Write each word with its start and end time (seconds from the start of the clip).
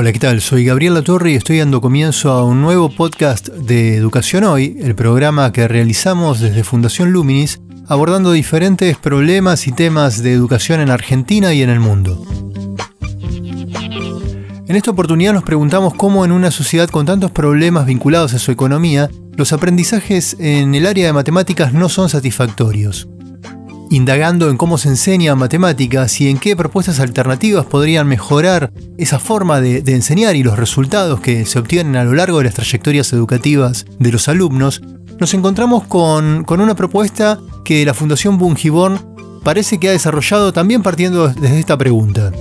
Hola, 0.00 0.12
¿qué 0.12 0.20
tal? 0.20 0.40
Soy 0.40 0.64
Gabriel 0.64 0.94
Latorre 0.94 1.32
y 1.32 1.34
estoy 1.34 1.58
dando 1.58 1.80
comienzo 1.80 2.30
a 2.30 2.44
un 2.44 2.62
nuevo 2.62 2.88
podcast 2.88 3.48
de 3.48 3.96
Educación 3.96 4.44
Hoy, 4.44 4.76
el 4.80 4.94
programa 4.94 5.50
que 5.50 5.66
realizamos 5.66 6.38
desde 6.38 6.62
Fundación 6.62 7.10
Luminis, 7.10 7.60
abordando 7.88 8.30
diferentes 8.30 8.96
problemas 8.96 9.66
y 9.66 9.72
temas 9.72 10.22
de 10.22 10.32
educación 10.32 10.78
en 10.78 10.90
Argentina 10.90 11.52
y 11.52 11.62
en 11.62 11.70
el 11.70 11.80
mundo. 11.80 12.24
En 14.68 14.76
esta 14.76 14.92
oportunidad 14.92 15.32
nos 15.32 15.42
preguntamos 15.42 15.94
cómo 15.94 16.24
en 16.24 16.30
una 16.30 16.52
sociedad 16.52 16.88
con 16.88 17.04
tantos 17.04 17.32
problemas 17.32 17.84
vinculados 17.84 18.34
a 18.34 18.38
su 18.38 18.52
economía, 18.52 19.10
los 19.36 19.52
aprendizajes 19.52 20.36
en 20.38 20.76
el 20.76 20.86
área 20.86 21.08
de 21.08 21.12
matemáticas 21.12 21.72
no 21.72 21.88
son 21.88 22.08
satisfactorios 22.08 23.08
indagando 23.90 24.50
en 24.50 24.56
cómo 24.56 24.78
se 24.78 24.88
enseña 24.88 25.34
matemáticas 25.34 26.20
y 26.20 26.28
en 26.28 26.38
qué 26.38 26.56
propuestas 26.56 27.00
alternativas 27.00 27.66
podrían 27.66 28.06
mejorar 28.06 28.72
esa 28.96 29.18
forma 29.18 29.60
de, 29.60 29.78
enseñar 29.86 30.36
y 30.36 30.42
los 30.42 30.58
resultados 30.58 31.20
que 31.20 31.44
se 31.46 31.58
obtienen 31.58 31.96
a 31.96 32.04
lo 32.04 32.14
largo 32.14 32.38
de 32.38 32.44
las 32.44 32.54
trayectorias 32.54 33.12
educativas 33.12 33.86
de 33.98 34.12
los 34.12 34.28
alumnos, 34.28 34.82
nos 35.18 35.34
encontramos 35.34 35.84
con, 35.84 36.44
una 36.48 36.74
propuesta 36.74 37.38
que 37.64 37.84
la 37.84 37.94
Fundación 37.94 38.38
Bungiborn 38.38 39.40
parece 39.42 39.78
que 39.78 39.88
ha 39.88 39.92
desarrollado 39.92 40.52
también 40.52 40.82
partiendo 40.82 41.28
desde 41.28 41.58
esta 41.58 41.76
pregunta. 41.76 42.32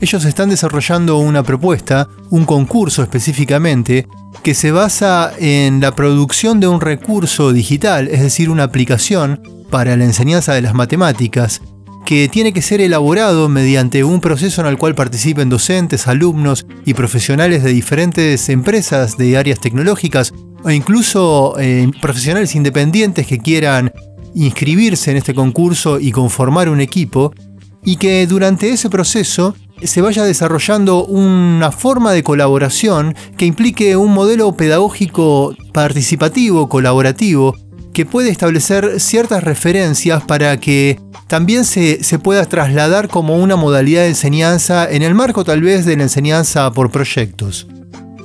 Ellos 0.00 0.24
están 0.24 0.50
desarrollando 0.50 1.18
una 1.18 1.42
propuesta, 1.42 2.08
un 2.30 2.44
concurso 2.44 3.02
específicamente, 3.02 4.06
que 4.42 4.54
se 4.54 4.70
basa 4.70 5.32
en 5.38 5.80
la 5.80 5.94
producción 5.96 6.60
de 6.60 6.68
un 6.68 6.80
recurso 6.80 7.52
digital, 7.52 8.06
es 8.08 8.20
decir, 8.20 8.50
una 8.50 8.62
aplicación 8.64 9.40
para 9.70 9.96
la 9.96 10.04
enseñanza 10.04 10.54
de 10.54 10.62
las 10.62 10.74
matemáticas, 10.74 11.60
que 12.04 12.28
tiene 12.28 12.52
que 12.52 12.62
ser 12.62 12.80
elaborado 12.80 13.48
mediante 13.48 14.02
un 14.02 14.20
proceso 14.20 14.62
en 14.62 14.66
el 14.68 14.78
cual 14.78 14.94
participen 14.94 15.50
docentes, 15.50 16.06
alumnos 16.06 16.66
y 16.86 16.94
profesionales 16.94 17.62
de 17.62 17.72
diferentes 17.72 18.48
empresas 18.48 19.18
de 19.18 19.36
áreas 19.36 19.60
tecnológicas 19.60 20.32
o 20.64 20.70
incluso 20.70 21.56
eh, 21.58 21.90
profesionales 22.00 22.54
independientes 22.54 23.26
que 23.26 23.38
quieran 23.38 23.92
inscribirse 24.34 25.10
en 25.10 25.18
este 25.18 25.34
concurso 25.34 26.00
y 26.00 26.12
conformar 26.12 26.68
un 26.68 26.80
equipo, 26.80 27.32
y 27.84 27.96
que 27.96 28.26
durante 28.26 28.70
ese 28.70 28.90
proceso 28.90 29.54
se 29.82 30.00
vaya 30.00 30.24
desarrollando 30.24 31.04
una 31.04 31.70
forma 31.70 32.12
de 32.12 32.22
colaboración 32.22 33.14
que 33.36 33.46
implique 33.46 33.96
un 33.96 34.12
modelo 34.12 34.56
pedagógico 34.56 35.54
participativo, 35.72 36.68
colaborativo, 36.68 37.54
que 37.98 38.06
puede 38.06 38.30
establecer 38.30 39.00
ciertas 39.00 39.42
referencias 39.42 40.22
para 40.22 40.60
que 40.60 41.00
también 41.26 41.64
se, 41.64 41.98
pueda 42.22 42.44
trasladar 42.44 43.08
como 43.08 43.34
una 43.38 43.56
modalidad 43.56 44.02
de 44.02 44.10
enseñanza 44.10 44.88
en 44.88 45.02
el 45.02 45.16
marco 45.16 45.42
tal 45.42 45.62
vez 45.62 45.84
de 45.84 45.96
la 45.96 46.04
enseñanza 46.04 46.70
por 46.70 46.92
proyectos. 46.92 47.66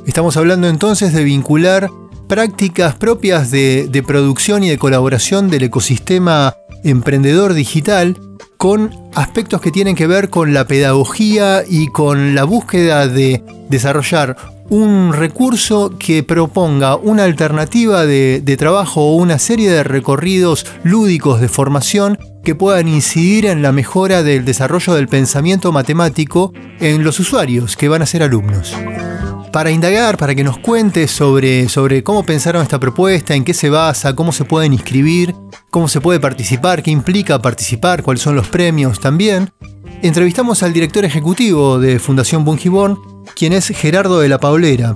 Estamos 0.06 0.38
hablando 0.38 0.68
entonces 0.68 1.12
de 1.12 1.24
vincular 1.24 1.90
prácticas 2.30 2.94
propias 2.94 3.50
de, 3.50 3.88
de 3.90 4.04
producción 4.04 4.64
y 4.64 4.70
de 4.70 4.78
colaboración 4.78 5.50
del 5.50 5.64
ecosistema 5.64 6.54
emprendedor 6.84 7.56
digital 7.56 8.16
con 8.58 8.92
aspectos 9.16 9.60
que 9.60 9.72
tienen 9.72 9.96
que 9.96 10.06
ver 10.06 10.30
con 10.30 10.54
la 10.54 10.68
pedagogía 10.68 11.64
y 11.68 11.88
con 11.88 12.36
la 12.36 12.44
búsqueda 12.44 13.08
de 13.08 13.44
desarrollar 13.72 14.38
un 14.74 15.14
recurso 15.14 16.00
que 16.00 16.24
proponga 16.24 16.96
una 16.96 17.26
alternativa 17.26 18.08
de, 18.08 18.56
trabajo 18.58 19.02
o 19.02 19.16
una 19.18 19.38
serie 19.38 19.70
de 19.70 19.84
recorridos 19.84 20.66
lúdicos 20.84 21.40
de 21.40 21.48
formación 21.48 22.18
que 22.44 22.56
puedan 22.56 22.88
incidir 22.88 23.46
en 23.46 23.62
la 23.62 23.72
mejora 23.72 24.24
del 24.24 24.46
desarrollo 24.46 24.96
del 24.96 25.08
pensamiento 25.08 25.72
matemático 25.72 26.54
en 26.80 27.04
los 27.04 27.20
usuarios 27.20 27.78
que 27.78 27.88
van 27.88 28.02
a 28.02 28.08
ser 28.08 28.24
alumnos. 28.24 28.76
Para 29.52 29.70
indagar, 29.70 30.18
para 30.18 30.34
que 30.34 30.44
nos 30.44 30.58
cuente 30.58 31.08
sobre, 31.08 31.70
sobre 31.70 32.02
cómo 32.02 32.26
pensaron 32.26 32.64
esta 32.64 32.80
propuesta, 32.80 33.36
en 33.36 33.44
qué 33.44 33.54
se 33.54 33.70
basa, 33.70 34.16
cómo 34.16 34.32
se 34.32 34.44
pueden 34.44 34.74
inscribir, 34.74 35.36
cómo 35.70 35.88
se 35.88 36.02
puede 36.02 36.20
participar, 36.20 36.82
qué 36.82 36.90
implica 36.90 37.40
participar, 37.40 38.02
cuáles 38.02 38.24
son 38.24 38.36
los 38.36 38.48
premios 38.48 39.00
también, 39.00 39.52
entrevistamos 40.02 40.64
al 40.64 40.74
director 40.74 41.06
ejecutivo 41.06 41.78
de 41.78 42.00
Fundación 42.00 42.44
Bungiborn, 42.44 43.13
quien 43.36 43.54
es 43.54 43.68
Gerardo 43.68 44.20
de 44.20 44.30
la 44.30 44.40
Paulera. 44.40 44.96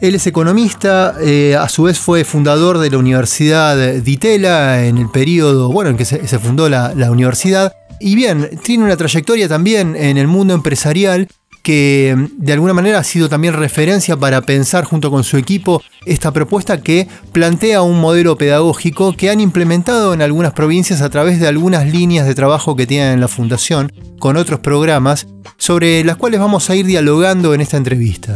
Él 0.00 0.14
es 0.14 0.26
economista, 0.26 1.16
eh, 1.20 1.56
a 1.56 1.68
su 1.68 1.84
vez 1.84 1.98
fue 1.98 2.24
fundador 2.24 2.78
de 2.78 2.90
la 2.90 2.98
Universidad 2.98 3.76
de 3.76 4.02
Itela 4.06 4.84
en 4.84 4.98
el 4.98 5.10
periodo 5.10 5.72
bueno, 5.72 5.90
en 5.90 5.96
que 5.96 6.04
se, 6.04 6.38
fundó 6.38 6.68
la 6.68 7.10
universidad. 7.10 7.72
Y 8.00 8.14
bien, 8.14 8.60
tiene 8.62 8.84
una 8.84 8.96
trayectoria 8.96 9.48
también 9.48 9.96
en 9.96 10.18
el 10.18 10.28
mundo 10.28 10.54
empresarial 10.54 11.28
que 11.68 12.16
mm, 12.16 12.42
de 12.42 12.54
alguna 12.54 12.72
manera 12.72 12.98
ha 12.98 13.04
sido 13.04 13.28
también 13.28 13.52
referencia 13.52 14.16
para 14.16 14.40
pensar 14.40 14.84
junto 14.84 15.10
con 15.10 15.22
su 15.22 15.36
equipo 15.36 15.82
esta 16.06 16.32
propuesta 16.32 16.80
que 16.80 17.06
plantea 17.32 17.82
un 17.82 18.00
modelo 18.00 18.38
pedagógico 18.38 19.12
que 19.12 19.28
han 19.28 19.38
implementado 19.38 20.14
en 20.14 20.22
algunas 20.22 20.54
provincias 20.54 21.02
a 21.02 21.10
través 21.10 21.40
de 21.40 21.46
algunas 21.46 21.86
líneas 21.86 22.26
de 22.26 22.34
trabajo 22.34 22.74
que 22.74 22.86
tienen 22.86 23.12
en 23.12 23.20
la 23.20 23.28
fundación 23.28 23.92
con 24.18 24.38
otros 24.38 24.60
programas 24.60 25.26
sobre 25.58 26.02
las 26.04 26.16
cuales 26.16 26.40
vamos 26.40 26.70
a 26.70 26.74
ir 26.74 26.86
dialogando 26.86 27.52
en 27.52 27.60
esta 27.60 27.76
entrevista. 27.76 28.32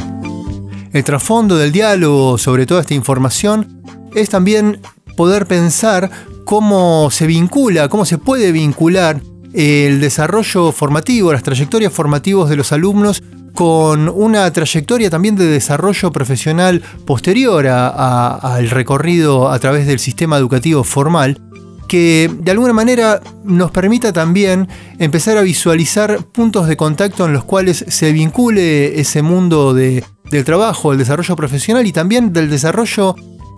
El 0.92 1.02
trasfondo 1.02 1.56
del 1.56 1.72
diálogo 1.72 2.36
sobre 2.36 2.66
toda 2.66 2.82
esta 2.82 2.92
información 2.92 3.82
es 4.14 4.28
también 4.28 4.82
poder 5.16 5.46
pensar 5.46 6.10
cómo 6.44 7.08
se 7.10 7.26
vincula, 7.26 7.88
cómo 7.88 8.04
se 8.04 8.18
puede 8.18 8.52
vincular 8.52 9.22
el 9.52 10.00
desarrollo 10.00 10.72
formativo, 10.72 11.32
las 11.32 11.42
trayectorias 11.42 11.92
formativas 11.92 12.48
de 12.48 12.56
los 12.56 12.72
alumnos 12.72 13.22
con 13.54 14.08
una 14.08 14.50
trayectoria 14.52 15.10
también 15.10 15.36
de 15.36 15.46
desarrollo 15.46 16.10
profesional 16.10 16.82
posterior 17.06 17.66
al 17.66 18.70
recorrido 18.70 19.50
a 19.50 19.58
través 19.58 19.86
del 19.86 19.98
sistema 19.98 20.38
educativo 20.38 20.84
formal, 20.84 21.38
que 21.86 22.30
de 22.40 22.50
alguna 22.50 22.72
manera 22.72 23.20
nos 23.44 23.70
permita 23.70 24.12
también 24.12 24.68
empezar 24.98 25.36
a 25.36 25.42
visualizar 25.42 26.24
puntos 26.32 26.66
de 26.66 26.76
contacto 26.76 27.26
en 27.26 27.34
los 27.34 27.44
cuales 27.44 27.84
se 27.88 28.12
vincule 28.12 28.98
ese 28.98 29.20
mundo 29.20 29.74
del 29.74 30.02
trabajo, 30.44 30.92
el 30.92 30.98
desarrollo 30.98 31.36
profesional 31.36 31.86
y 31.86 31.92
también 31.92 32.32
del 32.32 32.48
desarrollo 32.48 33.14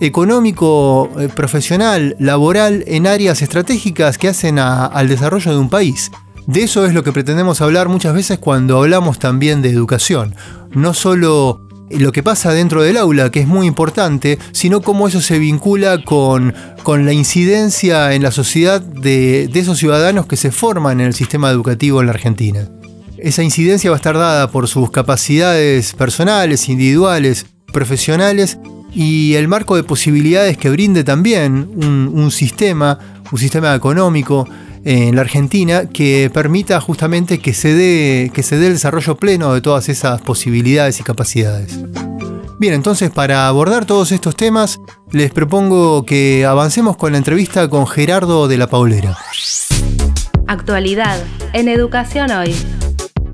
económico, 0.06 1.10
eh, 1.19 1.28
profesional, 1.28 2.16
laboral 2.19 2.84
en 2.87 3.06
áreas 3.06 3.42
estratégicas 3.42 4.19
que 4.19 4.28
hacen 4.28 4.59
al 4.59 5.09
desarrollo 5.09 5.53
de 5.53 5.59
un 5.59 5.69
país. 5.69 6.10
De 6.47 6.62
eso 6.62 6.84
es 6.84 6.92
lo 6.92 7.03
que 7.03 7.12
pretendemos 7.12 7.60
hablar 7.60 7.88
muchas 7.88 8.14
veces 8.14 8.38
cuando 8.38 8.78
hablamos 8.78 9.19
también 9.19 9.62
de 9.62 9.70
educación. 9.70 10.34
No 10.72 10.93
solo 10.93 11.66
lo 11.91 12.12
que 12.12 12.22
pasa 12.22 12.53
dentro 12.53 12.82
del 12.82 12.97
aula, 12.97 13.31
que 13.31 13.41
es 13.41 13.47
muy 13.47 13.66
importante, 13.66 14.38
sino 14.53 14.82
cómo 14.82 15.09
eso 15.09 15.20
se 15.20 15.38
vincula 15.38 16.03
con, 16.04 16.54
la 16.87 17.12
incidencia 17.12 18.12
en 18.14 18.22
la 18.22 18.31
sociedad 18.31 18.81
de, 18.81 19.48
de 19.50 19.60
esos 19.60 19.78
ciudadanos 19.78 20.26
que 20.26 20.37
se 20.37 20.50
forman 20.50 21.00
en 21.00 21.06
el 21.06 21.14
sistema 21.14 21.50
educativo 21.50 22.00
en 22.00 22.06
la 22.06 22.12
Argentina. 22.12 22.69
Esa 23.16 23.43
incidencia 23.43 23.91
va 23.91 23.97
a 23.97 23.98
estar 23.98 24.19
dada 24.19 24.50
por 24.50 24.69
sus 24.69 24.91
capacidades 24.91 25.94
personales, 25.94 26.69
individuales, 26.69 27.47
profesionales 27.72 28.59
y 28.94 29.34
el 29.34 29.49
marco 29.49 29.77
de 29.77 29.82
posibilidades 29.82 30.56
que 30.56 30.71
brinde 30.71 31.05
también 31.05 31.69
un, 31.76 32.31
sistema, 32.31 32.99
un 33.31 33.38
sistema 33.38 33.75
económico 33.75 34.49
en 34.85 35.17
la 35.17 35.23
Argentina 35.23 35.87
que 35.87 36.31
permita 36.32 36.81
justamente 36.81 37.38
que 37.38 37.55
se, 37.55 37.75
dé, 37.75 38.31
que 38.32 38.43
se 38.43 38.58
dé 38.58 38.69
el 38.69 38.75
desarrollo 38.75 39.17
pleno 39.17 39.52
de 39.52 39.61
todas 39.61 39.88
esas 39.88 40.20
posibilidades 40.20 41.00
y 41.00 41.02
capacidades. 41.02 41.79
Bien, 42.58 42.75
entonces 42.75 43.11
para 43.11 43.49
abordar 43.49 43.85
todos 43.85 44.12
estos 44.12 44.37
temas, 44.37 44.79
les 45.11 45.32
propongo 45.32 46.05
que 46.05 46.44
avancemos 46.46 46.96
con 46.96 47.12
la 47.12 47.19
entrevista 47.19 47.69
con 47.69 47.87
Gerardo 47.87 48.46
de 48.46 48.58
la 48.58 48.69
Paulera. 48.69 49.17
Actualidad 50.46 51.19
en 51.52 51.69
Educación 51.69 52.31
Hoy. 52.31 52.55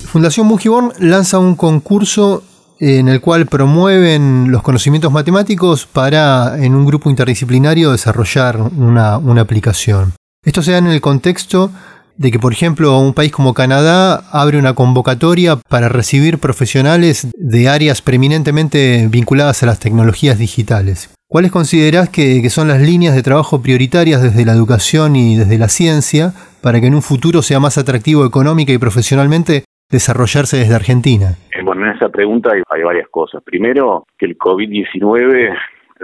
Fundación 0.06 0.46
Mujibón 0.46 0.92
lanza 0.98 1.38
un 1.38 1.54
concurso 1.54 2.42
en 2.80 3.08
el 3.08 3.20
cual 3.20 3.46
promueven 3.46 4.50
los 4.50 4.62
conocimientos 4.62 5.12
matemáticos 5.12 5.86
para, 5.86 6.56
en 6.58 6.74
un 6.74 6.86
grupo 6.86 7.10
interdisciplinario, 7.10 7.92
desarrollar 7.92 8.58
una, 8.58 9.16
aplicación. 9.40 10.14
Esto 10.44 10.62
se 10.62 10.72
da 10.72 10.78
en 10.78 10.86
el 10.86 11.02
contexto 11.02 11.70
de 12.16 12.30
que, 12.30 12.38
por 12.38 12.52
ejemplo, 12.52 12.98
un 12.98 13.12
país 13.12 13.32
como 13.32 13.54
Canadá 13.54 14.24
abre 14.32 14.58
una 14.58 14.74
convocatoria 14.74 15.56
para 15.56 15.90
recibir 15.90 16.38
profesionales 16.38 17.28
de 17.36 17.68
áreas 17.68 18.00
preeminentemente 18.00 19.06
vinculadas 19.10 19.62
a 19.62 19.66
las 19.66 19.78
tecnologías 19.78 20.38
digitales. 20.38 21.10
¿Cuáles 21.28 21.52
considerás 21.52 22.08
que, 22.08 22.48
son 22.50 22.68
las 22.68 22.80
líneas 22.80 23.14
de 23.14 23.22
trabajo 23.22 23.60
prioritarias 23.62 24.22
desde 24.22 24.44
la 24.44 24.52
educación 24.52 25.16
y 25.16 25.36
desde 25.36 25.58
la 25.58 25.68
ciencia 25.68 26.34
para 26.60 26.80
que 26.80 26.86
en 26.86 26.94
un 26.94 27.02
futuro 27.02 27.42
sea 27.42 27.60
más 27.60 27.78
atractivo 27.78 28.26
económica 28.26 28.72
y 28.72 28.78
profesionalmente 28.78 29.64
desarrollarse 29.90 30.58
desde 30.58 30.74
Argentina? 30.74 31.36
Eh, 31.52 31.62
bueno, 31.62 31.86
en 31.86 31.96
esa 31.96 32.08
pregunta 32.08 32.50
hay, 32.52 32.82
varias 32.82 33.08
cosas. 33.08 33.42
Primero, 33.42 34.06
que 34.18 34.26
el 34.26 34.38
COVID-19 34.38 35.56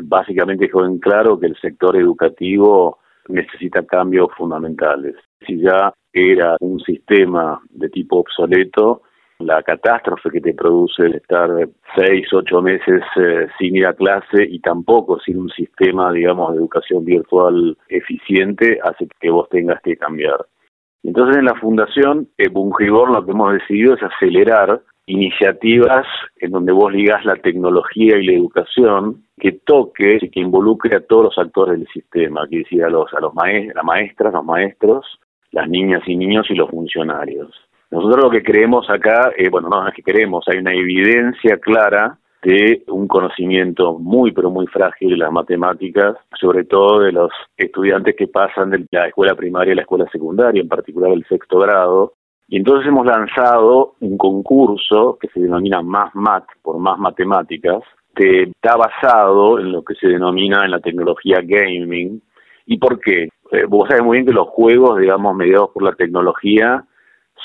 básicamente 0.03 0.67
dejó 0.67 0.85
en 0.85 0.99
claro 0.99 1.39
que 1.39 1.47
el 1.47 1.57
sector 1.61 1.97
educativo 1.97 2.99
necesita 3.29 3.85
cambios 3.85 4.29
fundamentales. 4.37 5.17
Si 5.47 5.61
ya 5.61 5.93
era 6.13 6.57
un 6.61 6.81
sistema 6.81 7.61
de 7.71 7.89
tipo 7.89 8.19
obsoleto, 8.19 9.03
la 9.39 9.63
catástrofe 9.63 10.31
que 10.31 10.41
te 10.41 10.55
produce 10.55 11.03
el 11.03 11.17
estar 11.17 11.51
seis, 11.95 12.27
ocho 12.33 12.63
meses 12.63 13.03
eh, 13.17 13.47
sin 13.59 13.77
ir 13.77 13.87
a 13.87 13.93
clase 13.93 14.45
y 14.49 14.61
tampoco 14.61 15.21
sin 15.21 15.39
un 15.39 15.51
sistema, 15.51 16.11
digamos, 16.13 16.53
de 16.53 16.59
educación 16.59 17.05
virtual 17.05 17.77
eficiente 17.89 18.79
hace 18.83 19.07
que 19.21 19.31
vos 19.31 19.49
tengas 19.51 19.81
que 19.83 19.97
cambiar. 19.97 20.47
Entonces 21.07 21.37
en 21.37 21.45
la 21.45 21.55
fundación 21.55 22.29
eh, 22.37 22.49
Bungibor 22.49 23.13
lo 23.13 23.25
que 23.25 23.31
hemos 23.31 23.53
decidido 23.53 23.95
es 23.95 24.03
acelerar 24.03 24.81
iniciativas 25.07 26.05
en 26.41 26.51
donde 26.51 26.73
vos 26.73 26.93
ligás 26.93 27.25
la 27.25 27.37
tecnología 27.37 28.17
y 28.17 28.27
la 28.27 28.33
educación 28.33 29.23
que 29.39 29.53
toque 29.53 30.19
y 30.21 30.29
que 30.31 30.41
involucre 30.41 30.97
a 30.97 31.01
todos 31.01 31.27
los 31.27 31.39
actores 31.39 31.79
del 31.79 31.87
sistema, 31.89 32.49
que 32.51 32.59
decir 32.59 32.83
a 32.83 32.91
los 32.91 33.15
a 33.15 33.21
los 33.21 33.33
las 33.35 33.85
maestras, 33.85 34.33
los 34.33 34.45
maestros, 34.45 35.07
las 35.53 35.69
niñas 35.69 36.03
y 36.07 36.17
niños 36.17 36.47
y 36.51 36.55
los 36.55 36.69
funcionarios. 36.71 37.55
Nosotros 37.93 38.25
lo 38.25 38.31
que 38.31 38.43
creemos 38.43 38.91
acá, 38.91 39.31
eh, 39.39 39.49
bueno, 39.49 39.69
no 39.69 39.87
es 39.87 39.95
que 39.95 40.03
creemos, 40.03 40.45
hay 40.49 40.59
una 40.59 40.75
evidencia 40.75 41.59
clara 41.59 42.19
de 42.47 42.85
un 42.87 43.09
conocimiento 43.09 43.99
muy, 43.99 44.31
pero 44.31 44.51
muy 44.51 44.69
frágil 44.69 45.11
de 45.11 45.17
las 45.17 45.33
matemáticas, 45.33 46.15
sobre 46.39 46.63
todo 46.65 47.01
de 47.01 47.11
los 47.11 47.33
estudiantes 47.57 48.15
que 48.15 48.29
pasan 48.29 48.71
de 48.71 48.87
la 48.93 49.09
escuela 49.09 49.35
primaria 49.35 49.73
a 49.73 49.77
la 49.77 49.83
escuela 49.83 50.07
secundaria, 50.13 50.63
en 50.63 50.69
particular 50.69 51.11
el 51.11 51.27
sexto 51.27 51.59
grado. 51.59 52.13
Y 52.47 52.59
entonces 52.59 52.87
hemos 52.87 53.05
lanzado 53.05 53.95
un 53.99 54.17
concurso 54.17 55.19
que 55.21 55.27
se 55.29 55.41
denomina 55.41 55.83
Más 55.83 56.15
Mat, 56.15 56.45
por 56.63 56.79
Más 56.79 56.97
Matemáticas, 57.01 57.83
que 58.15 58.45
está 58.45 58.77
basado 58.77 59.59
en 59.59 59.73
lo 59.73 59.83
que 59.83 59.97
se 59.97 60.07
denomina 60.07 60.65
en 60.65 60.71
la 60.71 60.79
tecnología 60.79 61.41
gaming. 61.43 62.23
¿Y 62.67 62.79
por 62.79 63.01
qué? 63.01 63.29
Eh, 63.51 63.65
vos 63.69 63.89
sabés 63.89 64.05
muy 64.05 64.19
bien 64.19 64.27
que 64.27 64.33
los 64.33 64.47
juegos, 64.51 65.01
digamos, 65.01 65.35
mediados 65.35 65.71
por 65.71 65.83
la 65.83 65.97
tecnología, 65.97 66.85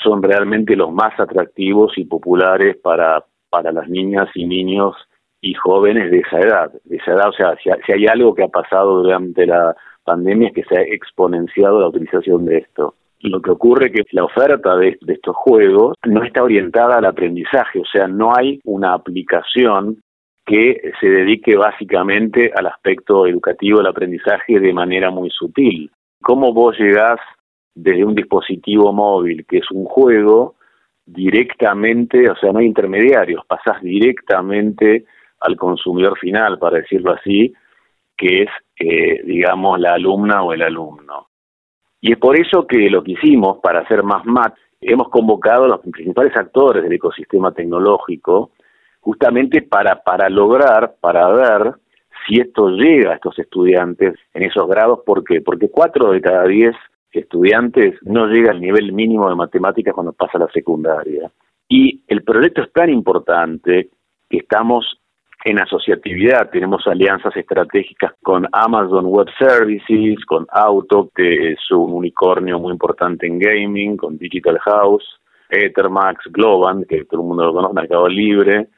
son 0.00 0.22
realmente 0.22 0.76
los 0.76 0.92
más 0.92 1.18
atractivos 1.18 1.98
y 1.98 2.04
populares 2.04 2.76
para, 2.76 3.24
para 3.52 3.70
las 3.70 3.86
niñas 3.86 4.30
y 4.34 4.46
niños 4.46 4.96
y 5.42 5.52
jóvenes 5.52 6.10
de 6.10 6.20
esa 6.20 6.40
edad. 6.40 6.72
De 6.84 6.96
esa 6.96 7.12
edad, 7.12 7.28
o 7.28 7.32
sea, 7.32 7.54
si, 7.62 7.92
hay 7.92 8.06
algo 8.06 8.34
que 8.34 8.44
ha 8.44 8.48
pasado 8.48 9.02
durante 9.02 9.46
la 9.46 9.76
pandemia 10.04 10.48
es 10.48 10.54
que 10.54 10.64
se 10.64 10.78
ha 10.78 10.80
exponenciado 10.80 11.78
la 11.78 11.88
utilización 11.88 12.46
de 12.46 12.58
esto. 12.58 12.94
Lo 13.20 13.42
que 13.42 13.50
ocurre 13.50 13.86
es 13.86 13.92
que 13.92 14.02
la 14.12 14.24
oferta 14.24 14.74
de, 14.76 14.98
de, 15.02 15.12
estos 15.12 15.36
juegos 15.36 15.96
no 16.06 16.24
está 16.24 16.42
orientada 16.42 16.96
al 16.96 17.04
aprendizaje, 17.04 17.78
o 17.80 17.84
sea, 17.84 18.08
no 18.08 18.34
hay 18.34 18.60
una 18.64 18.94
aplicación 18.94 19.98
que 20.44 20.90
se 20.98 21.08
dedique 21.08 21.54
básicamente 21.56 22.50
al 22.56 22.66
aspecto 22.66 23.26
educativo 23.26 23.78
del 23.78 23.86
aprendizaje 23.88 24.58
de 24.58 24.72
manera 24.72 25.10
muy 25.10 25.30
sutil. 25.30 25.90
¿Cómo 26.20 26.52
vos 26.52 26.76
llegás 26.78 27.20
desde 27.74 28.04
un 28.04 28.14
dispositivo 28.14 28.92
móvil, 28.92 29.44
que 29.46 29.58
es 29.58 29.70
un 29.70 29.84
juego, 29.84 30.56
directamente, 31.04 32.28
o 32.30 32.36
sea, 32.36 32.52
no 32.52 32.60
hay 32.60 32.66
intermediarios, 32.66 33.44
pasás 33.46 33.82
directamente 33.82 35.04
al 35.40 35.56
consumidor 35.56 36.18
final, 36.18 36.58
para 36.58 36.78
decirlo 36.78 37.12
así, 37.12 37.52
que 38.16 38.42
es, 38.42 38.50
eh, 38.78 39.22
digamos, 39.24 39.80
la 39.80 39.94
alumna 39.94 40.42
o 40.42 40.52
el 40.52 40.62
alumno. 40.62 41.28
Y 42.00 42.12
es 42.12 42.18
por 42.18 42.38
eso 42.38 42.66
que 42.66 42.90
lo 42.90 43.02
que 43.02 43.12
hicimos, 43.12 43.58
para 43.58 43.80
hacer 43.80 44.02
más 44.02 44.24
MAT, 44.24 44.54
hemos 44.80 45.08
convocado 45.08 45.64
a 45.64 45.68
los 45.68 45.80
principales 45.80 46.36
actores 46.36 46.82
del 46.82 46.92
ecosistema 46.92 47.52
tecnológico, 47.52 48.52
justamente 49.00 49.62
para, 49.62 50.02
para 50.02 50.28
lograr, 50.28 50.94
para 51.00 51.28
ver 51.28 51.74
si 52.26 52.40
esto 52.40 52.68
llega 52.68 53.12
a 53.12 53.14
estos 53.14 53.38
estudiantes 53.38 54.14
en 54.34 54.42
esos 54.44 54.68
grados. 54.68 55.00
¿Por 55.04 55.24
qué? 55.24 55.40
Porque 55.40 55.68
cuatro 55.68 56.12
de 56.12 56.20
cada 56.20 56.44
diez 56.44 56.74
estudiantes 57.20 57.94
no 58.02 58.26
llega 58.26 58.50
al 58.50 58.60
nivel 58.60 58.92
mínimo 58.92 59.28
de 59.28 59.34
matemáticas 59.34 59.94
cuando 59.94 60.12
pasa 60.12 60.38
a 60.38 60.42
la 60.42 60.52
secundaria. 60.52 61.30
Y 61.68 62.02
el 62.08 62.22
proyecto 62.22 62.62
es 62.62 62.72
tan 62.72 62.90
importante 62.90 63.90
que 64.28 64.38
estamos 64.38 64.98
en 65.44 65.58
asociatividad, 65.58 66.50
tenemos 66.50 66.86
alianzas 66.86 67.36
estratégicas 67.36 68.12
con 68.22 68.46
Amazon 68.52 69.06
Web 69.06 69.26
Services, 69.38 70.24
con 70.24 70.46
Auto, 70.50 71.10
que 71.14 71.52
es 71.52 71.70
un 71.70 71.92
unicornio 71.92 72.60
muy 72.60 72.72
importante 72.72 73.26
en 73.26 73.38
gaming, 73.38 73.96
con 73.96 74.18
Digital 74.18 74.58
House, 74.60 75.04
Ethermax, 75.50 76.26
Globant, 76.30 76.86
que 76.86 77.04
todo 77.04 77.22
el 77.22 77.26
mundo 77.26 77.46
lo 77.46 77.52
conoce, 77.54 77.74
Mercado 77.74 78.08
Libre, 78.08 78.68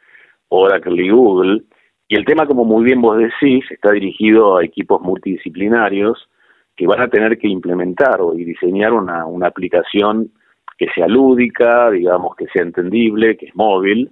Oracle 0.48 1.04
y 1.04 1.10
Google. 1.10 1.62
Y 2.08 2.16
el 2.16 2.24
tema, 2.24 2.46
como 2.46 2.64
muy 2.64 2.84
bien 2.84 3.00
vos 3.00 3.18
decís, 3.18 3.64
está 3.70 3.92
dirigido 3.92 4.56
a 4.56 4.64
equipos 4.64 5.02
multidisciplinarios 5.02 6.28
que 6.76 6.86
van 6.86 7.00
a 7.00 7.08
tener 7.08 7.38
que 7.38 7.48
implementar 7.48 8.20
y 8.36 8.44
diseñar 8.44 8.92
una, 8.92 9.26
una 9.26 9.48
aplicación 9.48 10.30
que 10.76 10.88
sea 10.94 11.06
lúdica, 11.06 11.90
digamos, 11.90 12.34
que 12.36 12.46
sea 12.48 12.62
entendible, 12.62 13.36
que 13.36 13.46
es 13.46 13.54
móvil, 13.54 14.10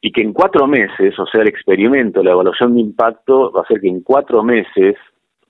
y 0.00 0.12
que 0.12 0.22
en 0.22 0.32
cuatro 0.32 0.66
meses, 0.66 1.18
o 1.18 1.26
sea, 1.26 1.42
el 1.42 1.48
experimento, 1.48 2.22
la 2.22 2.30
evaluación 2.30 2.74
de 2.74 2.80
impacto, 2.80 3.52
va 3.52 3.62
a 3.62 3.66
ser 3.66 3.80
que 3.80 3.88
en 3.88 4.02
cuatro 4.02 4.42
meses 4.42 4.96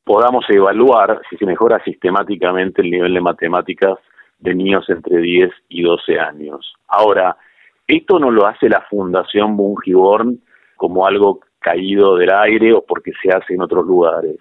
podamos 0.03 0.45
evaluar 0.49 1.21
si 1.29 1.37
se 1.37 1.47
mejora 1.47 1.83
sistemáticamente 1.85 2.83
el 2.83 2.91
nivel 2.91 3.15
de 3.15 3.21
matemáticas 3.21 3.99
de 4.39 4.55
niños 4.55 4.89
entre 4.89 5.19
10 5.19 5.51
y 5.69 5.83
12 5.83 6.19
años. 6.19 6.75
Ahora, 6.89 7.37
esto 7.87 8.19
no 8.19 8.31
lo 8.31 8.47
hace 8.47 8.69
la 8.69 8.81
Fundación 8.89 9.57
Bungiborn 9.57 10.41
como 10.77 11.07
algo 11.07 11.41
caído 11.61 12.17
del 12.17 12.33
aire 12.33 12.73
o 12.73 12.85
porque 12.85 13.13
se 13.23 13.31
hace 13.31 13.55
en 13.55 13.63
otros 13.63 13.87
lugares. 13.87 14.39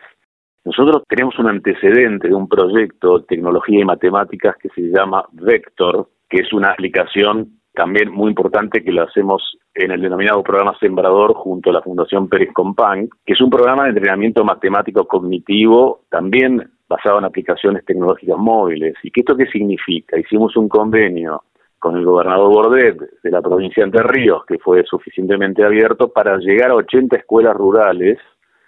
Nosotros 0.66 1.04
tenemos 1.08 1.38
un 1.40 1.48
antecedente 1.48 2.28
de 2.28 2.36
un 2.36 2.48
proyecto 2.48 3.20
de 3.20 3.26
tecnología 3.26 3.80
y 3.80 3.86
matemáticas 3.86 4.56
que 4.58 4.70
se 4.70 4.82
llama 4.82 5.26
Vector, 5.32 6.10
que 6.30 6.42
es 6.42 6.54
una 6.54 6.72
aplicación 6.72 7.60
también 7.74 8.12
muy 8.12 8.30
importante 8.30 8.84
que 8.84 8.92
lo 8.92 9.04
hacemos 9.04 9.42
en 9.74 9.92
el 9.92 10.02
denominado 10.02 10.44
programa 10.44 10.78
Sembrador 10.80 11.34
junto 11.34 11.70
a 11.70 11.74
la 11.74 11.82
Fundación 11.82 12.28
Pérez 12.28 12.50
Compán, 12.54 13.08
que 13.26 13.34
es 13.34 13.42
un 13.42 13.50
programa 13.50 13.84
de 13.84 13.90
entrenamiento 13.90 14.44
matemático 14.44 15.08
cognitivo 15.08 16.02
también 16.10 16.72
basado 16.90 17.20
en 17.20 17.26
aplicaciones 17.26 17.86
tecnológicas 17.86 18.38
móviles. 18.38 18.96
¿Y 19.04 19.12
qué 19.12 19.22
esto 19.22 19.38
qué 19.38 19.46
significa? 19.46 20.20
Hicimos 20.20 20.58
un 20.58 20.68
convenio 20.68 21.44
con 21.78 21.96
el 21.96 22.04
gobernador 22.04 22.52
Bordet 22.52 22.98
de 23.24 23.32
la 23.32 23.42
provincia 23.42 23.82
de 23.82 23.86
Entre 23.86 24.04
Ríos, 24.04 24.44
que 24.46 24.58
fue 24.58 24.84
suficientemente 24.84 25.64
abierto 25.64 26.12
para 26.12 26.38
llegar 26.38 26.72
a 26.72 26.76
80 26.76 27.16
escuelas 27.16 27.56
rurales 27.56 28.18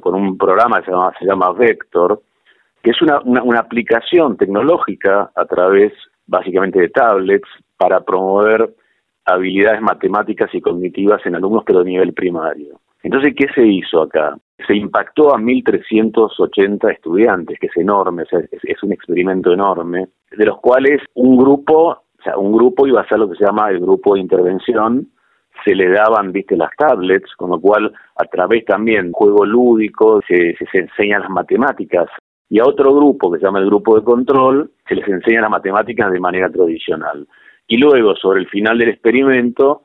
con 0.02 0.16
un 0.16 0.38
programa 0.38 0.80
que 0.80 0.86
se 0.86 0.92
llama, 0.92 1.14
se 1.18 1.26
llama 1.26 1.54
Vector, 1.54 2.22
que 2.84 2.92
es 2.92 3.02
una, 3.02 3.22
aplicación 3.60 4.38
tecnológica 4.38 5.32
a 5.36 5.46
través 5.46 5.94
básicamente 6.26 6.80
de 6.80 6.90
tablets 6.90 7.48
para 7.78 8.02
promover 8.02 8.74
habilidades 9.26 9.82
matemáticas 9.82 10.50
y 10.54 10.62
cognitivas 10.62 11.26
en 11.26 11.36
alumnos 11.36 11.64
pero 11.66 11.80
de 11.80 11.92
nivel 11.92 12.14
primario. 12.14 12.80
Entonces, 13.04 13.34
¿qué 13.36 13.48
se 13.54 13.66
hizo 13.66 14.02
acá? 14.02 14.36
Se 14.68 14.76
impactó 14.76 15.34
a 15.34 15.40
1.380 15.40 16.92
estudiantes, 16.92 17.60
que 17.60 17.68
es 17.68 17.78
enorme, 17.78 18.24
es, 18.24 18.50
es, 18.64 18.84
un 18.84 18.92
experimento 18.92 19.52
enorme, 19.52 20.08
de 20.32 20.46
los 20.46 20.60
cuales 20.60 21.02
un 21.16 21.38
grupo, 21.38 21.90
o 21.90 22.24
sea, 22.24 22.38
un 22.38 22.52
grupo 22.52 22.86
iba 22.86 23.02
a 23.02 23.08
ser 23.08 23.20
lo 23.20 23.30
que 23.30 23.38
se 23.38 23.46
llama 23.46 23.70
el 23.70 23.80
grupo 23.80 24.14
de 24.14 24.22
intervención, 24.22 25.08
se 25.64 25.76
le 25.76 25.90
daban, 25.90 26.32
viste, 26.32 26.56
las 26.56 26.72
tablets, 26.78 27.36
con 27.36 27.52
lo 27.52 27.60
cual 27.60 27.94
a 28.16 28.26
través 28.26 28.66
también 28.66 29.12
juego 29.12 29.46
lúdico 29.46 30.22
se, 30.28 30.56
se, 30.72 30.78
enseñan 30.78 31.22
las 31.22 31.30
matemáticas. 31.30 32.10
Y 32.50 32.60
a 32.60 32.66
otro 32.66 32.94
grupo, 32.94 33.32
que 33.32 33.40
se 33.40 33.46
llama 33.46 33.60
el 33.60 33.68
grupo 33.68 33.96
de 33.96 34.04
control, 34.04 34.72
se 34.88 34.96
les 34.96 35.08
enseña 35.08 35.42
las 35.42 35.52
matemáticas 35.52 36.12
de 36.12 36.20
manera 36.20 36.50
tradicional. 36.50 37.28
Y 37.68 37.78
luego, 37.78 38.16
sobre 38.16 38.42
el 38.42 38.50
final 38.50 38.78
del 38.78 38.90
experimento, 38.90 39.84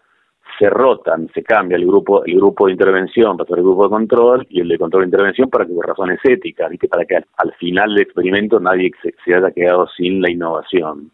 se 0.59 0.71
rotan, 0.71 1.29
se 1.35 1.43
cambia 1.43 1.77
el 1.77 1.87
grupo, 1.87 2.25
el 2.25 2.37
grupo 2.37 2.67
de 2.67 2.73
intervención 2.73 3.37
para 3.37 3.57
el 3.57 3.63
grupo 3.63 3.85
de 3.85 3.91
control 3.91 4.47
y 4.49 4.61
el 4.61 4.69
de 4.69 4.79
control 4.79 5.03
de 5.03 5.09
intervención 5.09 5.51
para 5.51 5.67
que 5.67 5.73
por 5.73 5.87
razones 5.87 6.19
éticas, 6.25 6.71
¿viste? 6.71 6.89
para 6.89 7.05
que 7.05 7.17
al, 7.17 7.53
final 7.59 7.95
del 7.95 8.03
experimento 8.03 8.59
nadie 8.59 8.91
se 9.03 9.35
haya 9.35 9.51
quedado 9.51 9.87
sin 9.97 10.23
la 10.23 10.31
innovación. 10.31 11.11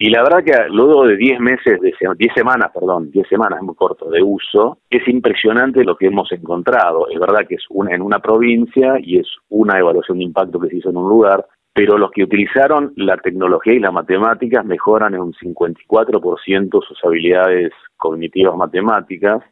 Y 0.00 0.10
la 0.10 0.22
verdad 0.22 0.44
que 0.44 0.52
luego 0.70 1.06
de 1.06 1.16
10 1.16 1.40
meses, 1.40 1.80
de 1.80 1.92
10 2.16 2.32
semanas, 2.32 2.70
perdón, 2.72 3.10
10 3.10 3.28
semanas 3.28 3.60
muy 3.62 3.74
corto 3.74 4.08
de 4.08 4.22
uso, 4.22 4.78
es 4.88 5.06
impresionante 5.08 5.82
lo 5.82 5.96
que 5.96 6.06
hemos 6.06 6.30
encontrado. 6.30 7.08
Es 7.08 7.18
verdad 7.18 7.48
que 7.48 7.56
es 7.56 7.64
una, 7.68 7.92
en 7.96 8.02
una 8.02 8.20
provincia 8.20 8.94
y 9.02 9.18
es 9.18 9.26
una 9.48 9.76
evaluación 9.76 10.18
de 10.18 10.24
impacto 10.24 10.60
que 10.60 10.68
se 10.68 10.76
hizo 10.76 10.90
en 10.90 10.98
un 10.98 11.08
lugar, 11.08 11.44
pero 11.72 11.98
los 11.98 12.12
que 12.12 12.22
utilizaron 12.22 12.92
la 12.94 13.16
tecnología 13.16 13.72
y 13.72 13.80
las 13.80 13.92
matemáticas 13.92 14.64
mejoran 14.64 15.14
en 15.14 15.20
un 15.20 15.32
54% 15.32 16.80
sus 16.86 17.04
habilidades 17.04 17.72
cognitivas 17.96 18.56
matemáticas 18.56 19.42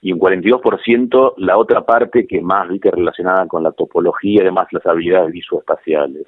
y 0.00 0.12
un 0.12 0.20
42% 0.20 1.34
la 1.36 1.58
otra 1.58 1.84
parte 1.84 2.26
que 2.26 2.40
más 2.40 2.66
¿viste? 2.66 2.90
relacionada 2.90 3.46
con 3.46 3.62
la 3.62 3.72
topología 3.72 4.38
y 4.38 4.40
además 4.40 4.68
las 4.72 4.86
habilidades 4.86 5.32
visoespaciales. 5.32 6.26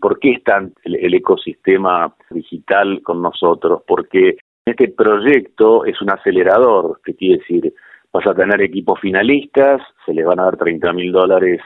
¿Por 0.00 0.18
qué 0.18 0.32
está 0.32 0.66
el, 0.82 1.14
ecosistema 1.14 2.14
digital 2.30 3.00
con 3.02 3.22
nosotros? 3.22 3.82
Porque 3.86 4.36
este 4.64 4.88
proyecto 4.88 5.84
es 5.84 6.00
un 6.02 6.10
acelerador, 6.10 7.00
que 7.04 7.14
quiere 7.14 7.38
decir, 7.38 7.72
vas 8.12 8.26
a 8.26 8.34
tener 8.34 8.60
equipos 8.62 9.00
finalistas, 9.00 9.82
se 10.04 10.12
les 10.12 10.24
van 10.24 10.40
a 10.40 10.44
dar 10.44 10.56
30 10.56 10.92
mil 10.92 11.12
dólares 11.12 11.60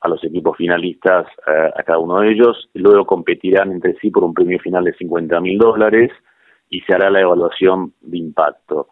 a 0.00 0.08
los 0.08 0.22
equipos 0.24 0.56
finalistas 0.56 1.26
eh, 1.46 1.70
a 1.76 1.82
cada 1.82 1.98
uno 1.98 2.20
de 2.20 2.30
ellos, 2.30 2.68
luego 2.74 3.04
competirán 3.04 3.72
entre 3.72 3.94
sí 3.94 4.10
por 4.10 4.24
un 4.24 4.32
premio 4.32 4.58
final 4.60 4.84
de 4.84 4.94
50 4.94 5.40
mil 5.40 5.58
dólares 5.58 6.12
y 6.70 6.80
se 6.82 6.94
hará 6.94 7.10
la 7.10 7.20
evaluación 7.20 7.94
de 8.00 8.18
impacto. 8.18 8.88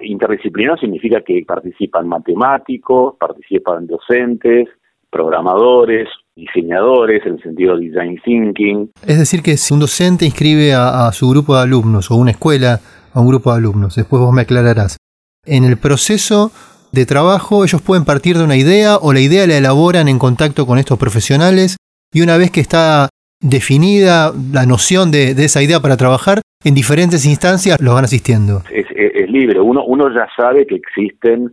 Interdisciplinar 0.00 0.78
significa 0.78 1.20
que 1.22 1.42
participan 1.46 2.06
matemáticos, 2.08 3.16
participan 3.18 3.86
docentes, 3.86 4.68
programadores, 5.10 6.08
diseñadores, 6.36 7.24
en 7.26 7.34
el 7.34 7.42
sentido 7.42 7.76
de 7.76 7.88
design 7.88 8.20
thinking. 8.24 8.90
Es 9.06 9.18
decir, 9.18 9.42
que 9.42 9.56
si 9.56 9.72
un 9.72 9.80
docente 9.80 10.26
inscribe 10.26 10.74
a, 10.74 11.08
a, 11.08 11.12
su 11.12 11.28
grupo 11.30 11.56
de 11.56 11.62
alumnos 11.62 12.10
o 12.10 12.16
una 12.16 12.30
escuela 12.30 12.78
a 13.12 13.20
un 13.20 13.28
grupo 13.28 13.50
de 13.50 13.58
alumnos, 13.58 13.96
después 13.96 14.20
vos 14.20 14.34
me 14.34 14.42
aclararás, 14.42 14.98
en 15.46 15.64
el 15.64 15.78
proceso 15.78 16.50
de 16.92 17.06
trabajo 17.06 17.64
ellos 17.64 17.82
pueden 17.82 18.04
partir 18.04 18.36
de 18.36 18.44
una 18.44 18.56
idea 18.56 18.96
o 18.96 19.12
la 19.12 19.20
idea 19.20 19.46
la 19.46 19.56
elaboran 19.56 20.08
en 20.08 20.18
contacto 20.18 20.66
con 20.66 20.78
estos 20.78 20.98
profesionales 20.98 21.76
y 22.12 22.22
una 22.22 22.36
vez 22.36 22.50
que 22.50 22.60
está 22.60 23.08
definida 23.40 24.32
la 24.52 24.66
noción 24.66 25.10
de, 25.10 25.34
de 25.34 25.44
esa 25.44 25.62
idea 25.62 25.80
para 25.80 25.96
trabajar, 25.96 26.40
en 26.64 26.74
diferentes 26.74 27.26
instancias 27.26 27.80
los 27.80 27.94
van 27.94 28.04
asistiendo. 28.04 28.62
Es, 28.70 28.86
es, 28.90 29.12
es 29.14 29.30
libre, 29.30 29.60
uno, 29.60 29.84
uno 29.84 30.12
ya 30.12 30.26
sabe 30.36 30.66
que 30.66 30.76
existen 30.76 31.52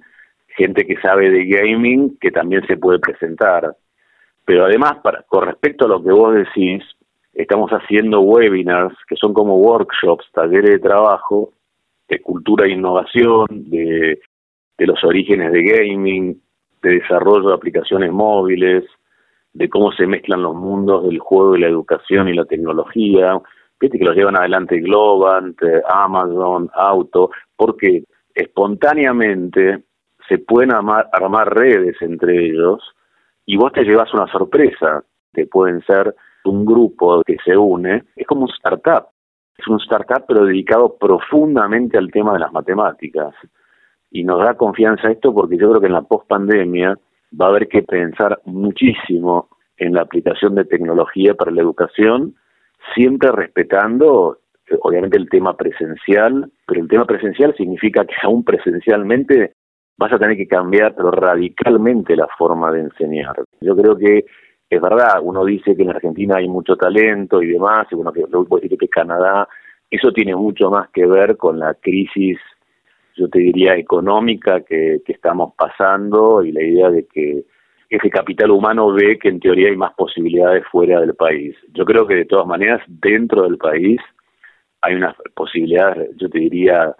gente 0.55 0.85
que 0.85 0.95
sabe 0.97 1.29
de 1.29 1.45
gaming 1.45 2.17
que 2.19 2.31
también 2.31 2.65
se 2.67 2.77
puede 2.77 2.99
presentar. 2.99 3.75
Pero 4.45 4.65
además, 4.65 4.97
para, 5.03 5.23
con 5.23 5.45
respecto 5.45 5.85
a 5.85 5.87
lo 5.87 6.03
que 6.03 6.11
vos 6.11 6.35
decís, 6.35 6.83
estamos 7.33 7.71
haciendo 7.71 8.21
webinars 8.21 8.95
que 9.07 9.15
son 9.15 9.33
como 9.33 9.57
workshops, 9.57 10.25
talleres 10.33 10.71
de 10.71 10.79
trabajo, 10.79 11.53
de 12.09 12.21
cultura 12.21 12.65
e 12.65 12.71
innovación, 12.71 13.47
de, 13.49 14.19
de 14.77 14.87
los 14.87 15.03
orígenes 15.03 15.51
de 15.51 15.63
gaming, 15.63 16.41
de 16.81 16.99
desarrollo 16.99 17.49
de 17.49 17.55
aplicaciones 17.55 18.11
móviles, 18.11 18.83
de 19.53 19.69
cómo 19.69 19.91
se 19.91 20.05
mezclan 20.05 20.43
los 20.43 20.55
mundos 20.55 21.05
del 21.05 21.19
juego 21.19 21.55
y 21.55 21.61
la 21.61 21.67
educación 21.67 22.27
y 22.27 22.33
la 22.33 22.45
tecnología, 22.45 23.39
viste 23.79 23.97
que 23.97 24.05
los 24.05 24.15
llevan 24.15 24.35
adelante 24.35 24.79
Globant, 24.79 25.57
Amazon, 25.87 26.69
Auto, 26.73 27.31
porque 27.55 28.03
espontáneamente 28.33 29.83
se 30.27 30.39
pueden 30.39 30.73
armar, 30.73 31.07
armar 31.13 31.53
redes 31.53 31.95
entre 32.01 32.45
ellos 32.45 32.81
y 33.45 33.57
vos 33.57 33.71
te 33.73 33.83
llevas 33.83 34.13
una 34.13 34.27
sorpresa, 34.27 35.03
que 35.33 35.45
pueden 35.47 35.81
ser 35.81 36.15
un 36.45 36.65
grupo 36.65 37.21
que 37.23 37.37
se 37.43 37.57
une, 37.57 38.03
es 38.15 38.27
como 38.27 38.43
un 38.43 38.49
startup, 38.49 39.07
es 39.57 39.67
un 39.67 39.79
startup 39.81 40.25
pero 40.27 40.45
dedicado 40.45 40.97
profundamente 40.97 41.97
al 41.97 42.11
tema 42.11 42.33
de 42.33 42.39
las 42.39 42.51
matemáticas. 42.51 43.33
Y 44.11 44.23
nos 44.23 44.43
da 44.43 44.55
confianza 44.55 45.09
esto 45.09 45.33
porque 45.33 45.57
yo 45.57 45.69
creo 45.69 45.81
que 45.81 45.87
en 45.87 45.93
la 45.93 46.03
post-pandemia 46.03 46.97
va 47.39 47.45
a 47.45 47.49
haber 47.49 47.67
que 47.67 47.81
pensar 47.81 48.39
muchísimo 48.45 49.49
en 49.77 49.93
la 49.93 50.01
aplicación 50.01 50.55
de 50.55 50.65
tecnología 50.65 51.33
para 51.33 51.51
la 51.51 51.61
educación, 51.61 52.35
siempre 52.93 53.31
respetando 53.31 54.37
obviamente 54.81 55.17
el 55.17 55.29
tema 55.29 55.55
presencial, 55.57 56.51
pero 56.67 56.81
el 56.81 56.87
tema 56.87 57.05
presencial 57.05 57.55
significa 57.55 58.05
que 58.05 58.13
aún 58.23 58.43
presencialmente 58.43 59.53
vas 59.97 60.11
a 60.11 60.19
tener 60.19 60.37
que 60.37 60.47
cambiar 60.47 60.95
pero 60.95 61.11
radicalmente 61.11 62.15
la 62.15 62.27
forma 62.37 62.71
de 62.71 62.81
enseñar. 62.81 63.35
Yo 63.61 63.75
creo 63.75 63.95
que 63.97 64.25
es 64.69 64.81
verdad, 64.81 65.19
uno 65.21 65.45
dice 65.45 65.75
que 65.75 65.83
en 65.83 65.91
Argentina 65.91 66.37
hay 66.37 66.47
mucho 66.47 66.75
talento 66.75 67.41
y 67.41 67.47
demás, 67.47 67.87
y 67.91 67.95
bueno, 67.95 68.11
que 68.11 68.23
luego 68.29 68.59
decir 68.59 68.77
que 68.77 68.87
Canadá, 68.87 69.47
eso 69.89 70.11
tiene 70.11 70.35
mucho 70.35 70.71
más 70.71 70.89
que 70.89 71.05
ver 71.05 71.37
con 71.37 71.59
la 71.59 71.75
crisis, 71.75 72.39
yo 73.15 73.29
te 73.29 73.39
diría, 73.39 73.75
económica 73.75 74.61
que, 74.61 75.01
que 75.05 75.13
estamos 75.13 75.53
pasando 75.55 76.43
y 76.43 76.51
la 76.51 76.63
idea 76.63 76.89
de 76.89 77.05
que 77.05 77.43
ese 77.89 78.09
capital 78.09 78.49
humano 78.49 78.91
ve 78.91 79.19
que 79.19 79.29
en 79.29 79.39
teoría 79.39 79.69
hay 79.69 79.77
más 79.77 79.93
posibilidades 79.93 80.63
fuera 80.71 80.99
del 80.99 81.13
país. 81.13 81.55
Yo 81.73 81.85
creo 81.85 82.07
que 82.07 82.15
de 82.15 82.25
todas 82.25 82.47
maneras, 82.47 82.81
dentro 82.87 83.43
del 83.43 83.57
país 83.59 84.01
hay 84.81 84.95
unas 84.95 85.15
posibilidades, 85.35 86.09
yo 86.17 86.27
te 86.29 86.39
diría, 86.39 86.95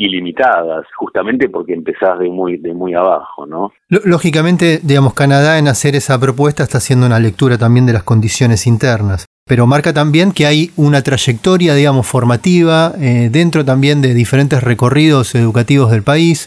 ilimitadas, 0.00 0.86
justamente 0.96 1.50
porque 1.50 1.74
empezás 1.74 2.18
de 2.18 2.30
muy, 2.30 2.56
de 2.56 2.72
muy 2.72 2.94
abajo, 2.94 3.46
¿no? 3.46 3.70
Lógicamente, 3.88 4.80
digamos, 4.82 5.12
Canadá 5.12 5.58
en 5.58 5.68
hacer 5.68 5.94
esa 5.94 6.18
propuesta 6.18 6.62
está 6.62 6.78
haciendo 6.78 7.04
una 7.04 7.20
lectura 7.20 7.58
también 7.58 7.84
de 7.84 7.92
las 7.92 8.02
condiciones 8.02 8.66
internas, 8.66 9.26
pero 9.46 9.66
marca 9.66 9.92
también 9.92 10.32
que 10.32 10.46
hay 10.46 10.70
una 10.76 11.02
trayectoria, 11.02 11.74
digamos, 11.74 12.06
formativa 12.06 12.94
eh, 12.98 13.28
dentro 13.30 13.62
también 13.62 14.00
de 14.00 14.14
diferentes 14.14 14.62
recorridos 14.62 15.34
educativos 15.34 15.90
del 15.90 16.02
país 16.02 16.46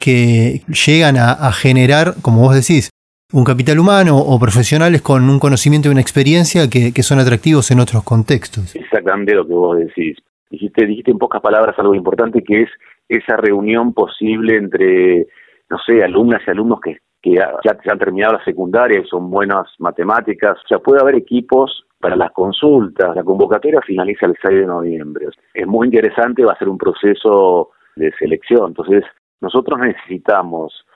que 0.00 0.62
llegan 0.66 1.16
a, 1.18 1.30
a 1.30 1.52
generar, 1.52 2.14
como 2.20 2.40
vos 2.40 2.54
decís, 2.54 2.90
un 3.32 3.44
capital 3.44 3.78
humano 3.78 4.18
o 4.18 4.40
profesionales 4.40 5.02
con 5.02 5.30
un 5.30 5.38
conocimiento 5.38 5.88
y 5.88 5.92
una 5.92 6.00
experiencia 6.00 6.68
que, 6.68 6.92
que 6.92 7.02
son 7.04 7.20
atractivos 7.20 7.70
en 7.70 7.78
otros 7.78 8.02
contextos. 8.02 8.74
Exactamente 8.74 9.34
lo 9.34 9.46
que 9.46 9.52
vos 9.52 9.78
decís 9.78 10.16
dijiste, 10.50 10.86
dijiste 10.86 11.10
en 11.10 11.18
pocas 11.18 11.40
palabras 11.40 11.78
algo 11.78 11.94
importante 11.94 12.42
que 12.42 12.62
es 12.62 12.70
esa 13.08 13.36
reunión 13.36 13.92
posible 13.94 14.56
entre, 14.56 15.26
no 15.70 15.78
sé, 15.86 16.02
alumnas 16.02 16.42
y 16.46 16.50
alumnos 16.50 16.80
que, 16.80 16.98
ya, 17.24 17.58
ya 17.64 17.92
han 17.92 17.98
terminado 17.98 18.34
la 18.34 18.44
secundaria 18.44 19.00
y 19.00 19.06
son 19.06 19.30
buenas 19.30 19.66
matemáticas. 19.78 20.56
O 20.64 20.68
sea, 20.68 20.78
puede 20.78 21.00
haber 21.00 21.16
equipos 21.16 21.84
para 22.00 22.16
las 22.16 22.30
consultas. 22.32 23.14
La 23.14 23.24
convocatoria 23.24 23.80
finaliza 23.82 24.26
el 24.26 24.36
6 24.40 24.60
de 24.60 24.66
noviembre. 24.66 25.26
Es 25.52 25.66
muy 25.66 25.88
interesante, 25.88 26.44
va 26.44 26.52
a 26.52 26.58
ser 26.58 26.68
un 26.68 26.78
proceso 26.78 27.70
de 27.96 28.12
selección. 28.18 28.68
Entonces, 28.68 29.04
nosotros 29.40 29.78
necesitamos 29.80 30.86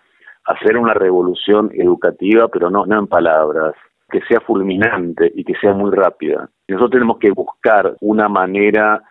hacer 0.45 0.77
una 0.77 0.95
revolución 0.95 1.71
educativa, 1.75 2.49
pero 2.49 2.71
no, 2.71 2.87
no 2.87 2.99
en 2.99 3.07
palabras, 3.07 3.75
que 4.11 4.21
sea 4.23 4.41
fulminante 4.41 5.33
y 5.35 5.45
que 5.45 5.55
sea 5.61 5.73
muy 5.73 5.91
rápida. 5.91 6.49
Nosotros 6.69 6.91
tenemos 6.93 7.19
que 7.19 7.31
buscar 7.31 7.97
una 8.01 8.29
manera 8.29 9.03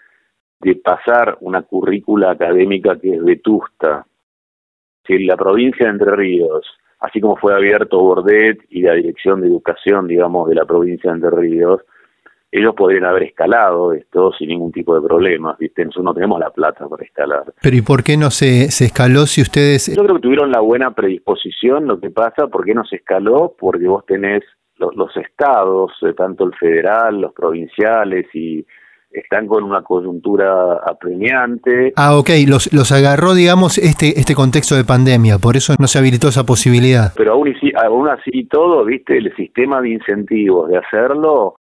de 0.61 0.75
pasar 0.75 1.37
una 1.41 1.63
currícula 1.63 2.31
académica 2.31 2.97
que 2.99 3.15
es 3.15 3.23
vetusta. 3.23 4.05
Si 5.05 5.25
la 5.25 5.35
provincia 5.35 5.85
de 5.85 5.91
Entre 5.93 6.15
Ríos, 6.15 6.65
así 6.99 7.19
como 7.19 7.35
fue 7.35 7.53
abierto 7.53 7.99
Bordet 7.99 8.59
y 8.69 8.81
la 8.81 8.93
Dirección 8.93 9.41
de 9.41 9.47
Educación, 9.47 10.07
digamos, 10.07 10.47
de 10.49 10.55
la 10.55 10.65
provincia 10.65 11.09
de 11.09 11.15
Entre 11.15 11.31
Ríos, 11.31 11.81
ellos 12.51 12.75
podrían 12.75 13.05
haber 13.05 13.23
escalado 13.23 13.93
esto 13.93 14.33
sin 14.33 14.49
ningún 14.49 14.71
tipo 14.73 14.93
de 14.93 15.07
problemas, 15.07 15.57
¿viste? 15.57 15.85
Nosotros 15.85 16.05
no 16.05 16.13
tenemos 16.13 16.39
la 16.39 16.49
plata 16.49 16.87
para 16.87 17.03
escalar. 17.03 17.53
Pero 17.61 17.75
¿y 17.75 17.81
por 17.81 18.03
qué 18.03 18.17
no 18.17 18.29
se, 18.29 18.69
se 18.71 18.85
escaló 18.85 19.25
si 19.25 19.41
ustedes...? 19.41 19.95
Yo 19.95 20.03
creo 20.03 20.15
que 20.15 20.21
tuvieron 20.21 20.51
la 20.51 20.59
buena 20.59 20.91
predisposición, 20.91 21.87
lo 21.87 21.99
que 21.99 22.09
pasa, 22.09 22.47
¿por 22.47 22.65
qué 22.65 22.73
no 22.73 22.83
se 22.83 22.97
escaló? 22.97 23.55
Porque 23.57 23.87
vos 23.87 24.05
tenés 24.05 24.43
los, 24.77 24.93
los 24.97 25.15
estados, 25.15 25.93
eh, 26.01 26.13
tanto 26.13 26.43
el 26.43 26.53
federal, 26.55 27.21
los 27.21 27.33
provinciales 27.33 28.27
y 28.33 28.65
están 29.11 29.47
con 29.47 29.63
una 29.63 29.81
coyuntura 29.81 30.75
apremiante. 30.85 31.93
Ah, 31.95 32.17
ok, 32.17 32.29
los, 32.47 32.73
los 32.73 32.91
agarró, 32.91 33.33
digamos, 33.33 33.77
este, 33.77 34.19
este 34.19 34.35
contexto 34.35 34.75
de 34.75 34.83
pandemia, 34.83 35.37
por 35.37 35.57
eso 35.57 35.73
no 35.79 35.87
se 35.87 35.99
habilitó 35.99 36.29
esa 36.29 36.45
posibilidad. 36.45 37.13
Pero 37.15 37.33
aún 37.33 37.49
así, 37.55 37.71
aún 37.75 38.07
así 38.07 38.45
todo, 38.45 38.85
viste, 38.85 39.17
el 39.17 39.35
sistema 39.35 39.81
de 39.81 39.89
incentivos 39.89 40.69
de 40.69 40.77
hacerlo 40.77 41.55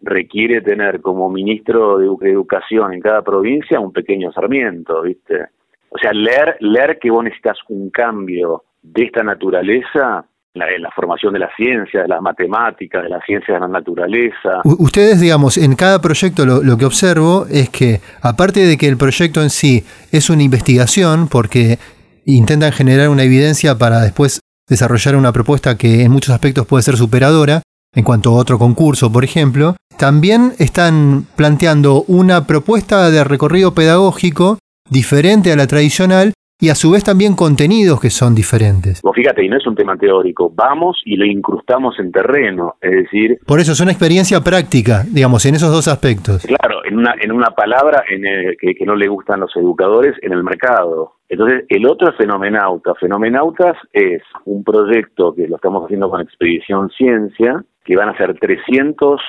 requiere 0.00 0.60
tener 0.60 1.00
como 1.00 1.30
ministro 1.30 1.98
de 1.98 2.06
educación 2.30 2.92
en 2.92 3.00
cada 3.00 3.22
provincia 3.22 3.80
un 3.80 3.92
pequeño 3.92 4.32
Sarmiento, 4.32 5.02
viste. 5.02 5.46
O 5.88 5.98
sea, 5.98 6.12
leer, 6.12 6.56
leer 6.60 6.98
que 6.98 7.10
vos 7.10 7.24
necesitas 7.24 7.58
un 7.68 7.90
cambio 7.90 8.64
de 8.82 9.04
esta 9.04 9.22
naturaleza 9.22 10.26
la, 10.54 10.90
formación 10.94 11.32
de 11.32 11.40
la 11.40 11.50
ciencia, 11.56 12.02
de 12.02 12.08
las 12.08 12.22
matemáticas, 12.22 13.02
de 13.02 13.08
la 13.08 13.20
ciencia 13.22 13.54
de 13.54 13.60
la 13.60 13.68
naturaleza. 13.68 14.62
Ustedes, 14.64 15.20
digamos, 15.20 15.58
en 15.58 15.74
cada 15.74 16.00
proyecto 16.00 16.46
lo, 16.46 16.76
que 16.78 16.84
observo 16.84 17.46
es 17.50 17.68
que, 17.70 18.00
aparte 18.22 18.60
de 18.60 18.78
que 18.78 18.88
el 18.88 18.96
proyecto 18.96 19.42
en 19.42 19.50
sí 19.50 19.84
es 20.12 20.30
una 20.30 20.42
investigación, 20.42 21.28
porque 21.28 21.78
intentan 22.24 22.72
generar 22.72 23.08
una 23.08 23.24
evidencia 23.24 23.76
para 23.76 24.00
después 24.00 24.40
desarrollar 24.68 25.16
una 25.16 25.32
propuesta 25.32 25.76
que 25.76 26.02
en 26.02 26.12
muchos 26.12 26.32
aspectos 26.32 26.66
puede 26.66 26.82
ser 26.82 26.96
superadora, 26.96 27.62
en 27.94 28.04
cuanto 28.04 28.30
a 28.30 28.34
otro 28.34 28.58
concurso, 28.58 29.12
por 29.12 29.24
ejemplo, 29.24 29.76
también 29.98 30.52
están 30.58 31.26
planteando 31.36 32.02
una 32.08 32.46
propuesta 32.46 33.10
de 33.10 33.22
recorrido 33.22 33.74
pedagógico 33.74 34.58
diferente 34.90 35.52
a 35.52 35.56
la 35.56 35.66
tradicional 35.66 36.33
y 36.64 36.70
a 36.70 36.74
su 36.74 36.90
vez 36.90 37.04
también 37.04 37.36
contenidos 37.36 38.00
que 38.00 38.08
son 38.08 38.34
diferentes. 38.34 39.02
Vos 39.02 39.14
fíjate, 39.14 39.44
y 39.44 39.50
no 39.50 39.58
es 39.58 39.66
un 39.66 39.74
tema 39.74 39.98
teórico, 39.98 40.50
vamos 40.54 40.98
y 41.04 41.16
lo 41.16 41.26
incrustamos 41.26 41.98
en 41.98 42.10
terreno, 42.10 42.76
es 42.80 42.90
decir... 42.90 43.38
Por 43.46 43.60
eso 43.60 43.72
es 43.72 43.80
una 43.80 43.90
experiencia 43.90 44.40
práctica, 44.40 45.04
digamos, 45.06 45.44
en 45.44 45.56
esos 45.56 45.70
dos 45.70 45.88
aspectos. 45.88 46.46
Claro, 46.46 46.82
en 46.86 46.96
una, 46.96 47.14
en 47.20 47.32
una 47.32 47.50
palabra 47.50 48.04
en 48.08 48.24
el, 48.24 48.56
que, 48.56 48.74
que 48.74 48.86
no 48.86 48.96
le 48.96 49.08
gustan 49.08 49.40
los 49.40 49.54
educadores, 49.56 50.14
en 50.22 50.32
el 50.32 50.42
mercado. 50.42 51.12
Entonces, 51.28 51.64
el 51.68 51.86
otro 51.86 52.08
es 52.08 52.16
Fenomenauta. 52.16 52.94
Fenomenautas 52.94 53.76
es 53.92 54.22
un 54.46 54.64
proyecto 54.64 55.34
que 55.34 55.46
lo 55.46 55.56
estamos 55.56 55.84
haciendo 55.84 56.08
con 56.08 56.22
Expedición 56.22 56.88
Ciencia, 56.96 57.62
que 57.84 57.96
van 57.96 58.08
a 58.08 58.16
ser 58.16 58.38
300, 58.38 59.20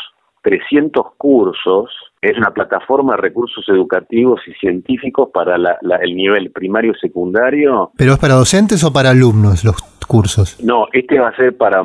300 0.41 1.05
cursos. 1.17 1.89
Es 2.25 2.35
una 2.39 2.49
plataforma 2.49 3.15
de 3.15 3.21
recursos 3.21 3.63
educativos 3.69 4.41
y 4.47 4.53
científicos 4.53 5.29
para 5.31 5.57
el 5.57 6.15
nivel 6.15 6.51
primario 6.51 6.93
secundario. 6.99 7.91
¿Pero 7.95 8.13
es 8.13 8.17
para 8.17 8.33
docentes 8.33 8.83
o 8.83 8.91
para 8.91 9.11
alumnos 9.11 9.63
los 9.63 9.75
cursos? 10.07 10.57
No, 10.63 10.87
este 10.91 11.19
va 11.19 11.29
a 11.29 11.35
ser 11.35 11.55
para, 11.55 11.83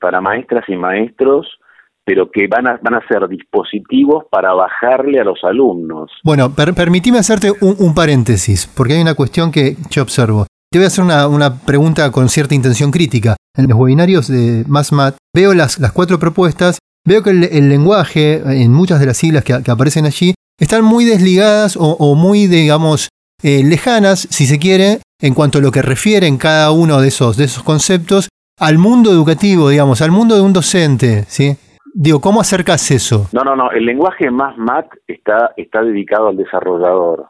para 0.00 0.20
maestras 0.20 0.64
y 0.68 0.76
maestros 0.76 1.58
pero 2.02 2.30
que 2.30 2.48
van 2.48 2.66
a, 2.66 2.80
van 2.82 2.94
a 2.94 3.06
ser 3.06 3.28
dispositivos 3.28 4.24
para 4.30 4.52
bajarle 4.52 5.20
a 5.20 5.24
los 5.24 5.44
alumnos. 5.44 6.10
Bueno, 6.24 6.52
per 6.52 6.74
hacerte 7.16 7.52
un, 7.60 7.94
paréntesis, 7.94 8.66
porque 8.76 8.94
hay 8.94 9.02
una 9.02 9.14
cuestión 9.14 9.52
que 9.52 9.76
yo 9.90 10.02
observo. 10.02 10.46
Te 10.72 10.78
voy 10.78 10.84
a 10.84 10.88
hacer 10.88 11.04
una, 11.04 11.60
pregunta 11.64 12.10
con 12.10 12.28
cierta 12.28 12.56
intención 12.56 12.90
crítica. 12.90 13.36
En 13.56 13.68
los 13.68 13.78
webinarios 13.78 14.26
de 14.26 14.64
MassMat 14.66 15.16
veo 15.34 15.54
las, 15.54 15.78
las 15.78 15.92
cuatro 15.92 16.18
propuestas, 16.18 16.78
veo 17.04 17.22
que 17.22 17.30
el, 17.30 17.68
lenguaje, 17.68 18.42
en 18.62 18.72
muchas 18.72 19.00
de 19.00 19.06
las 19.06 19.16
siglas 19.16 19.44
que, 19.44 19.54
aparecen 19.70 20.06
allí, 20.06 20.34
están 20.58 20.84
muy 20.84 21.04
desligadas 21.04 21.76
o, 21.78 22.14
muy, 22.14 22.46
digamos, 22.46 23.08
eh, 23.42 23.62
lejanas, 23.64 24.28
si 24.30 24.46
se 24.46 24.58
quiere, 24.58 24.98
en 25.20 25.34
cuanto 25.34 25.58
a 25.58 25.62
lo 25.62 25.70
que 25.70 25.82
refieren 25.82 26.38
cada 26.38 26.70
uno 26.72 27.00
de 27.00 27.08
esos, 27.08 27.36
de 27.36 27.44
esos 27.44 27.62
conceptos 27.62 28.28
al 28.58 28.76
mundo 28.76 29.10
educativo, 29.10 29.70
digamos, 29.70 30.02
al 30.02 30.10
mundo 30.10 30.34
de 30.34 30.42
un 30.42 30.52
docente, 30.52 31.24
¿sí? 31.26 31.56
Digo, 31.94 32.20
¿cómo 32.20 32.40
acercas 32.40 32.90
eso? 32.90 33.26
No, 33.32 33.42
no, 33.42 33.56
no. 33.56 33.70
El 33.72 33.84
lenguaje 33.84 34.30
más 34.30 34.56
mat 34.56 34.86
está, 35.08 35.52
está 35.56 35.82
dedicado 35.82 36.28
al 36.28 36.36
desarrollador. 36.36 37.26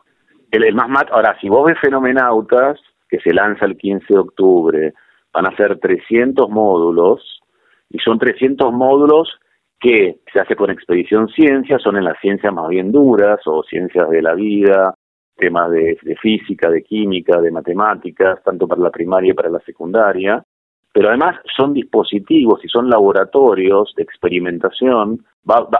El, 0.50 0.74
más 0.74 0.88
mat, 0.88 1.08
ahora, 1.12 1.36
si 1.40 1.48
vos 1.48 1.66
ves 1.66 1.78
Fenomenautas, 1.80 2.78
que 3.08 3.20
se 3.20 3.32
lanza 3.32 3.64
el 3.64 3.76
15 3.76 4.04
de 4.08 4.18
octubre, 4.18 4.94
van 5.32 5.46
a 5.46 5.56
ser 5.56 5.78
300 5.78 6.50
módulos, 6.50 7.40
y 7.88 7.98
son 7.98 8.18
300 8.18 8.72
módulos 8.72 9.28
que 9.80 10.20
se 10.30 10.38
hace 10.38 10.54
con 10.54 10.70
expedición 10.70 11.28
ciencia, 11.28 11.78
son 11.78 11.96
en 11.96 12.04
las 12.04 12.20
ciencias 12.20 12.52
más 12.52 12.68
bien 12.68 12.92
duras, 12.92 13.40
o 13.46 13.62
ciencias 13.62 14.10
de 14.10 14.20
la 14.20 14.34
vida, 14.34 14.94
temas 15.36 15.70
de, 15.70 15.96
física, 16.20 16.70
de 16.70 16.82
química, 16.82 17.40
de 17.40 17.50
matemáticas, 17.50 18.42
tanto 18.44 18.68
para 18.68 18.82
la 18.82 18.90
primaria 18.90 19.30
y 19.30 19.34
para 19.34 19.48
la 19.48 19.60
secundaria, 19.60 20.44
pero 20.92 21.08
además 21.08 21.36
son 21.56 21.72
dispositivos 21.72 22.62
y 22.62 22.68
son 22.68 22.90
laboratorios 22.90 23.94
de 23.96 24.02
experimentación. 24.02 25.24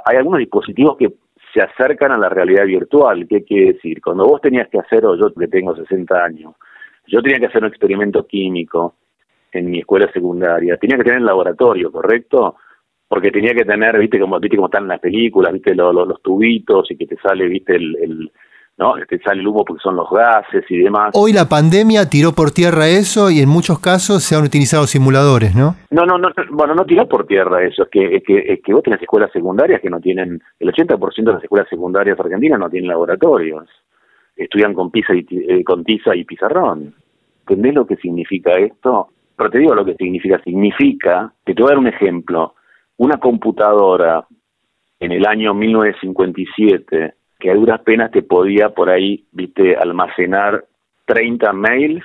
hay 0.07 0.17
algunos 0.17 0.39
dispositivos 0.39 0.97
que 0.97 1.13
se 1.53 1.61
acercan 1.61 2.13
a 2.13 2.19
la 2.19 2.29
realidad 2.29 2.65
virtual. 2.65 3.27
¿Qué 3.29 3.45
quiere 3.45 3.75
decir? 3.75 4.01
Cuando 4.01 4.25
vos 4.25 4.41
tenías 4.41 4.69
que 4.69 4.79
hacer, 4.79 5.05
o 5.05 5.17
yo 5.17 5.35
que 5.35 5.49
tengo 5.49 5.77
60 5.77 6.25
años, 6.25 6.55
yo 7.07 7.21
tenía 7.21 7.39
que 7.39 7.47
hacer 7.47 7.63
un 7.63 7.69
experimento 7.69 8.27
químico 8.27 8.95
en 9.53 9.69
mi 9.71 9.81
escuela 9.81 10.11
secundaria, 10.13 10.77
tenía 10.77 10.97
que 10.97 11.03
tener 11.03 11.19
el 11.19 11.27
laboratorio, 11.27 11.91
¿correcto? 11.91 12.57
Porque 13.11 13.31
tenía 13.31 13.53
que 13.53 13.65
tener, 13.65 13.99
viste, 13.99 14.19
como, 14.19 14.39
viste 14.39 14.57
como 14.57 14.69
están 14.69 14.89
las 14.89 15.01
películas, 15.01 15.53
viste, 15.53 15.75
los 15.75 16.23
tubitos 16.23 16.91
y 16.91 16.97
que 16.97 17.07
te 17.07 17.17
sale, 17.17 17.47
viste, 17.49 17.75
el 17.75 18.31
¿no? 18.81 18.95
Te 19.07 19.19
sale 19.19 19.43
el 19.43 19.47
humo 19.47 19.63
porque 19.63 19.83
son 19.83 19.95
los 19.95 20.09
gases 20.11 20.65
y 20.71 20.79
demás. 20.79 21.11
Hoy 21.13 21.35
la 21.35 21.47
pandemia 21.49 22.09
tiró 22.09 22.33
por 22.33 22.51
tierra 22.51 22.89
eso 22.89 23.31
y 23.31 23.41
en 23.41 23.49
muchos 23.49 23.79
casos 23.79 24.23
se 24.23 24.35
han 24.35 24.45
utilizado 24.45 24.87
simuladores, 24.87 25.55
¿no? 25.55 25.77
No, 25.91 26.07
no, 26.07 26.17
no 26.17 26.31
bueno, 26.51 26.75
no 26.75 26.87
tiró 26.87 27.07
por 27.07 27.27
tierra 27.27 27.63
eso, 27.63 27.83
es 27.83 27.89
que, 27.91 28.17
es 28.17 28.23
que, 28.25 28.39
es 28.39 28.63
que 28.63 28.73
vos 28.73 28.83
tenés 28.83 29.03
escuelas 29.03 29.31
secundarias 29.33 29.83
que 29.83 29.91
no 29.91 30.01
tienen, 30.01 30.43
el 30.59 30.73
80% 30.73 31.25
de 31.25 31.33
las 31.33 31.43
escuelas 31.43 31.69
secundarias 31.69 32.19
argentinas 32.19 32.59
no 32.59 32.71
tienen 32.71 32.89
laboratorios, 32.89 33.69
estudian 34.35 34.73
con, 34.73 34.91
pizza 34.91 35.15
y, 35.15 35.27
eh, 35.31 35.63
con 35.63 35.85
tiza 35.85 36.17
y 36.17 36.25
pizarrón. 36.25 36.95
¿Entendés 37.41 37.75
lo 37.75 37.87
que 37.87 37.97
significa 37.97 38.53
esto? 38.53 39.09
Pero 39.37 39.51
te 39.51 39.59
digo 39.59 39.75
lo 39.75 39.85
que 39.85 39.95
significa, 39.97 40.41
significa, 40.43 41.35
que 41.45 41.55
te 41.55 41.61
voy 41.61 41.71
a 41.71 41.75
dar 41.75 41.79
un 41.79 41.89
ejemplo, 41.89 42.55
una 43.01 43.17
computadora 43.17 44.27
en 44.99 45.13
el 45.13 45.27
año 45.27 45.55
1957 45.55 47.15
que 47.39 47.51
a 47.51 47.55
duras 47.55 47.81
penas 47.81 48.11
te 48.11 48.23
podía 48.23 48.69
por 48.69 48.91
ahí, 48.91 49.25
viste, 49.33 49.75
almacenar 49.75 50.67
30 51.07 51.51
mails, 51.55 52.05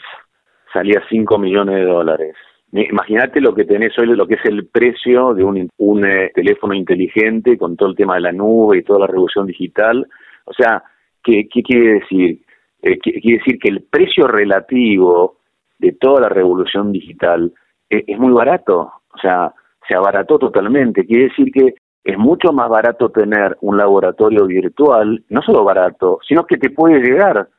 salía 0.71 1.03
5 1.09 1.37
millones 1.37 1.75
de 1.75 1.83
dólares. 1.83 2.35
Imagínate 2.71 3.41
lo 3.41 3.53
que 3.53 3.65
tenés 3.65 3.91
hoy, 3.99 4.07
lo 4.07 4.25
que 4.25 4.35
es 4.35 4.45
el 4.45 4.67
precio 4.67 5.33
de 5.33 5.43
un, 5.43 5.69
un 5.77 6.05
eh, 6.05 6.31
teléfono 6.33 6.73
inteligente 6.73 7.57
con 7.57 7.75
todo 7.75 7.89
el 7.89 7.95
tema 7.97 8.15
de 8.15 8.21
la 8.21 8.31
nube 8.31 8.77
y 8.77 8.83
toda 8.83 8.99
la 8.99 9.07
revolución 9.07 9.47
digital. 9.47 10.07
O 10.45 10.53
sea, 10.53 10.81
¿qué, 11.21 11.49
qué 11.51 11.61
quiere 11.61 11.99
decir? 11.99 12.39
Eh, 12.81 12.99
quiere 12.99 13.39
decir 13.39 13.59
que 13.59 13.69
el 13.69 13.81
precio 13.81 14.27
relativo 14.27 15.39
de 15.77 15.91
toda 15.91 16.21
la 16.21 16.29
revolución 16.29 16.93
digital 16.93 17.51
es, 17.89 18.05
es 18.07 18.17
muy 18.17 18.31
barato. 18.31 18.93
O 19.13 19.17
sea, 19.21 19.53
se 19.87 19.95
abarató 19.95 20.39
totalmente. 20.39 21.05
Quiere 21.05 21.25
decir 21.25 21.51
que 21.51 21.75
es 22.03 22.17
mucho 22.17 22.53
más 22.53 22.69
barato 22.69 23.09
tener 23.09 23.57
un 23.61 23.77
laboratorio 23.77 24.45
virtual, 24.45 25.23
no 25.29 25.41
solo 25.41 25.63
barato, 25.63 26.19
sino 26.27 26.45
que 26.45 26.57
te 26.57 26.69
puede 26.69 26.99
llegar, 26.99 27.49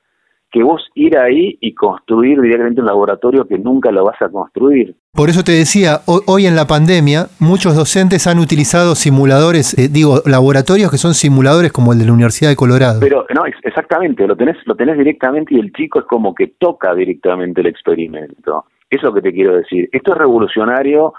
que 0.52 0.62
vos 0.62 0.80
ir 0.94 1.18
ahí 1.18 1.58
y 1.60 1.74
construir 1.74 2.40
directamente 2.40 2.80
un 2.80 2.86
laboratorio 2.86 3.46
que 3.46 3.58
nunca 3.58 3.90
lo 3.90 4.04
vas 4.04 4.22
a 4.22 4.28
construir. 4.28 4.94
Por 5.12 5.28
eso 5.28 5.42
te 5.42 5.50
decía, 5.50 5.98
hoy 6.06 6.46
en 6.46 6.54
la 6.54 6.66
pandemia 6.66 7.26
muchos 7.40 7.74
docentes 7.74 8.28
han 8.28 8.38
utilizado 8.38 8.94
simuladores, 8.94 9.76
eh, 9.76 9.88
digo, 9.88 10.22
laboratorios 10.24 10.90
que 10.90 10.98
son 10.98 11.14
simuladores 11.14 11.72
como 11.72 11.92
el 11.92 11.98
de 11.98 12.06
la 12.06 12.12
Universidad 12.12 12.50
de 12.50 12.56
Colorado. 12.56 13.00
Pero 13.00 13.26
no, 13.34 13.44
exactamente, 13.46 14.26
lo 14.26 14.36
tenés, 14.36 14.56
lo 14.66 14.76
tenés 14.76 14.96
directamente 14.96 15.54
y 15.54 15.58
el 15.58 15.72
chico 15.72 15.98
es 15.98 16.04
como 16.06 16.34
que 16.34 16.54
toca 16.58 16.94
directamente 16.94 17.62
el 17.62 17.66
experimento. 17.66 18.66
Eso 18.88 19.00
es 19.00 19.02
lo 19.02 19.14
que 19.14 19.22
te 19.22 19.32
quiero 19.32 19.56
decir. 19.56 19.88
Esto 19.90 20.12
es 20.12 20.18
revolucionario 20.18 21.12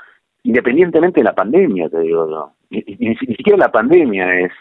independientemente 0.47 1.19
de 1.19 1.25
la 1.25 1.35
pandemia, 1.35 1.89
te 1.89 1.99
digo 1.99 2.29
yo. 2.29 2.53
Ni, 2.69 3.15
siquiera 3.17 3.57
la 3.57 3.71
pandemia 3.71 4.39
es 4.39 4.51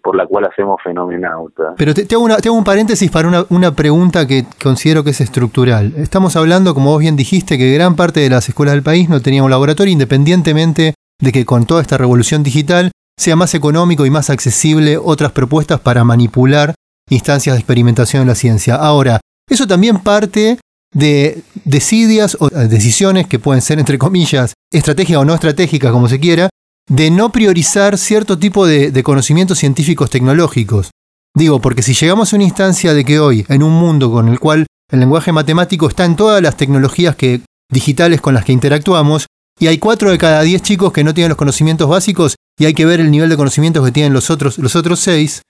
por 0.00 0.16
la 0.16 0.24
cual 0.26 0.44
hacemos 0.44 0.80
Fenomenauta. 0.82 1.74
Pero 1.76 1.94
te, 1.94 2.14
hago, 2.14 2.56
un 2.56 2.64
paréntesis 2.64 3.10
para 3.10 3.26
una, 3.26 3.44
una, 3.50 3.74
pregunta 3.74 4.26
que 4.26 4.44
considero 4.62 5.02
que 5.02 5.10
es 5.10 5.20
estructural. 5.20 5.94
Estamos 5.96 6.36
hablando, 6.36 6.74
como 6.74 6.90
vos 6.90 7.00
bien 7.00 7.16
dijiste, 7.16 7.58
que 7.58 7.74
gran 7.74 7.96
parte 7.96 8.20
de 8.20 8.30
las 8.30 8.48
escuelas 8.48 8.74
del 8.74 8.84
país 8.84 9.08
no 9.08 9.20
tenían 9.20 9.44
un 9.44 9.50
laboratorio, 9.50 9.92
independientemente 9.92 10.94
de 11.20 11.32
que 11.32 11.44
con 11.44 11.66
toda 11.66 11.82
esta 11.82 11.98
revolución 11.98 12.44
digital 12.44 12.92
sea 13.16 13.34
más 13.34 13.54
económico 13.54 14.06
y 14.06 14.10
más 14.10 14.30
accesible 14.30 14.96
otras 14.96 15.32
propuestas 15.32 15.80
para 15.80 16.04
manipular 16.04 16.74
instancias 17.10 17.56
de 17.56 17.60
experimentación 17.60 18.22
en 18.22 18.28
la 18.28 18.36
ciencia. 18.36 18.76
Ahora, 18.76 19.20
eso 19.50 19.66
también 19.66 19.98
parte 19.98 20.58
de 20.92 21.42
decidias 21.64 22.36
o 22.40 22.48
decisiones 22.50 23.26
que 23.26 23.38
pueden 23.38 23.62
ser, 23.62 23.78
entre 23.78 23.98
comillas, 23.98 24.54
estratégicas 24.70 25.22
o 25.22 25.24
no 25.24 25.34
estratégicas, 25.34 25.92
como 25.92 26.08
se 26.08 26.20
quiera, 26.20 26.50
de 26.88 27.10
no 27.10 27.32
priorizar 27.32 27.96
cierto 27.96 28.38
tipo 28.38 28.66
de, 28.66 29.02
conocimientos 29.02 29.58
científicos 29.58 30.10
tecnológicos. 30.10 30.90
Digo, 31.34 31.60
porque 31.60 31.82
si 31.82 31.94
llegamos 31.94 32.32
a 32.32 32.36
una 32.36 32.44
instancia 32.44 32.92
de 32.92 33.04
que 33.04 33.18
hoy, 33.18 33.46
en 33.48 33.62
un 33.62 33.72
mundo 33.72 34.10
con 34.10 34.28
el 34.28 34.38
cual 34.38 34.66
el 34.90 35.00
lenguaje 35.00 35.32
matemático 35.32 35.88
está 35.88 36.04
en 36.04 36.16
todas 36.16 36.42
las 36.42 36.56
tecnologías 36.56 37.16
que, 37.16 37.40
digitales 37.70 38.20
con 38.20 38.34
las 38.34 38.44
que 38.44 38.52
interactuamos, 38.52 39.26
y 39.58 39.68
hay 39.68 39.78
cuatro 39.78 40.10
de 40.10 40.18
cada 40.18 40.42
diez 40.42 40.60
chicos 40.60 40.92
que 40.92 41.04
no 41.04 41.14
tienen 41.14 41.30
los 41.30 41.38
conocimientos 41.38 41.88
básicos, 41.88 42.36
y 42.58 42.66
hay 42.66 42.74
que 42.74 42.84
ver 42.84 43.00
el 43.00 43.10
nivel 43.10 43.30
de 43.30 43.36
conocimientos 43.36 43.84
que 43.84 43.92
tienen 43.92 44.12
los 44.12 44.28
otros, 44.28 44.58
los 44.58 44.76
otros 44.76 45.00
seis, 45.00 45.40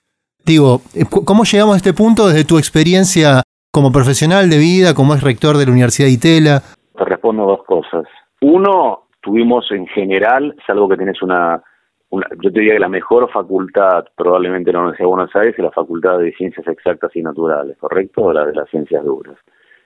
digo, 0.44 0.82
¿cómo 1.10 1.44
llegamos 1.44 1.74
a 1.74 1.76
este 1.78 1.92
punto 1.92 2.28
desde 2.28 2.44
tu 2.44 2.58
experiencia 2.58 3.41
como 3.72 3.90
profesional 3.90 4.50
de 4.50 4.58
vida, 4.58 4.94
como 4.94 5.14
es 5.14 5.22
rector 5.22 5.56
de 5.56 5.64
la 5.64 5.72
Universidad 5.72 6.06
de 6.06 6.12
Itela? 6.12 6.60
Te 6.94 7.04
respondo 7.06 7.46
dos 7.46 7.64
cosas. 7.64 8.04
Uno, 8.42 9.04
tuvimos 9.22 9.64
en 9.72 9.86
general, 9.86 10.54
salvo 10.66 10.90
que 10.90 10.98
tenés 10.98 11.22
una, 11.22 11.62
yo 12.10 12.52
te 12.52 12.60
diría 12.60 12.74
que 12.74 12.80
la 12.80 12.90
mejor 12.90 13.30
facultad 13.32 14.04
probablemente 14.14 14.68
en 14.70 14.74
la 14.74 14.80
Universidad 14.80 15.06
de 15.06 15.14
Buenos 15.14 15.36
Aires 15.36 15.54
es 15.56 15.64
la 15.64 15.70
Facultad 15.70 16.18
de 16.18 16.32
Ciencias 16.32 16.66
Exactas 16.66 17.16
y 17.16 17.22
Naturales, 17.22 17.78
¿correcto? 17.78 18.30
La 18.30 18.44
de 18.44 18.54
las 18.54 18.68
ciencias 18.68 19.02
duras. 19.04 19.38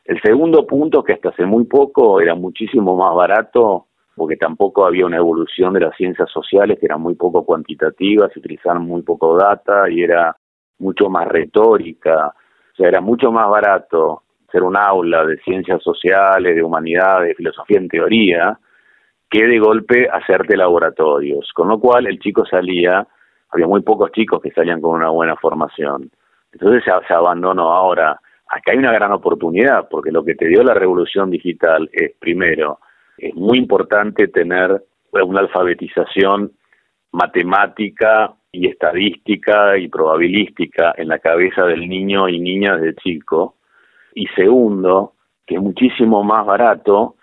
El 0.05 0.21
segundo 0.21 0.67
punto, 0.67 1.05
que 1.05 1.13
hasta 1.13 1.29
hace 1.29 1.47
muy 1.47 1.65
poco 1.65 2.21
era 2.21 2.35
muchísimo 2.35 2.97
más 2.97 3.15
barato, 3.15 3.87
porque 4.17 4.37
tampoco 4.37 4.85
había 4.85 5.07
una 5.07 5.19
evolución 5.19 5.75
de 5.75 5.81
las 5.81 5.97
ciencias 5.97 6.29
sociales, 6.31 6.79
que 6.81 6.87
eran 6.87 7.01
muy 7.01 7.15
poco 7.15 7.45
cuantitativas, 7.45 8.33
se 8.33 8.41
utilizaban 8.41 8.83
muy 8.83 9.03
poco 9.03 9.37
data 9.37 9.89
y 9.89 10.03
era 10.03 10.37
mucho 10.79 11.09
más 11.09 11.29
retórica, 11.29 12.35
o 12.77 12.83
sea, 12.83 12.89
era 12.89 13.01
mucho 13.01 13.33
más 13.33 13.49
barato 13.49 14.23
ser 14.53 14.63
un 14.63 14.77
aula 14.77 15.25
de 15.25 15.39
ciencias 15.39 15.83
sociales, 15.83 16.55
de 16.55 16.63
humanidades, 16.63 17.29
de 17.29 17.35
filosofía 17.35 17.79
en 17.79 17.89
teoría, 17.89 18.59
que 19.31 19.47
de 19.47 19.59
golpe 19.59 20.07
hacerte 20.13 20.59
laboratorios. 20.59 21.51
Con 21.55 21.69
lo 21.69 21.81
cual 21.81 22.07
el 22.07 22.19
chico 22.19 22.45
salía, 22.45 23.07
había 23.49 23.67
muy 23.67 23.81
pocos 23.81 24.13
chicos 24.13 24.43
que 24.43 24.51
salían 24.51 24.83
con 24.83 24.95
una 24.95 25.09
buena 25.09 25.37
formación. 25.37 26.11
Entonces 26.53 26.85
se, 26.85 26.91
se 27.09 27.15
abandonó. 27.15 27.73
Ahora, 27.73 28.21
acá 28.47 28.73
hay 28.73 28.79
una 28.79 28.93
gran 28.93 29.13
oportunidad, 29.13 29.89
porque 29.89 30.13
lo 30.13 30.23
que 30.23 30.35
te 30.35 30.47
dio 30.47 30.63
la 30.63 30.75
revolución 30.75 31.31
digital 31.31 31.89
es, 31.95 32.13
primero, 32.19 32.81
es 33.17 33.35
muy 33.35 33.57
importante 33.57 34.29
tener 34.29 34.85
una 35.13 35.41
alfabetización 35.41 36.53
matemática 37.13 38.35
y 38.57 38.67
estadística 38.69 39.77
y 39.77 39.89
probabilística 39.89 40.95
en 40.97 41.09
la 41.09 41.19
cabeza 41.19 41.65
del 41.67 41.87
niño 41.87 42.27
y 42.29 42.41
niña 42.41 42.77
desde 42.77 42.97
chico. 42.97 43.57
Y 44.15 44.27
segundo, 44.29 45.13
que 45.47 45.57
es 45.57 45.61
muchísimo 45.61 46.25
más 46.25 46.47
barato 46.47 47.17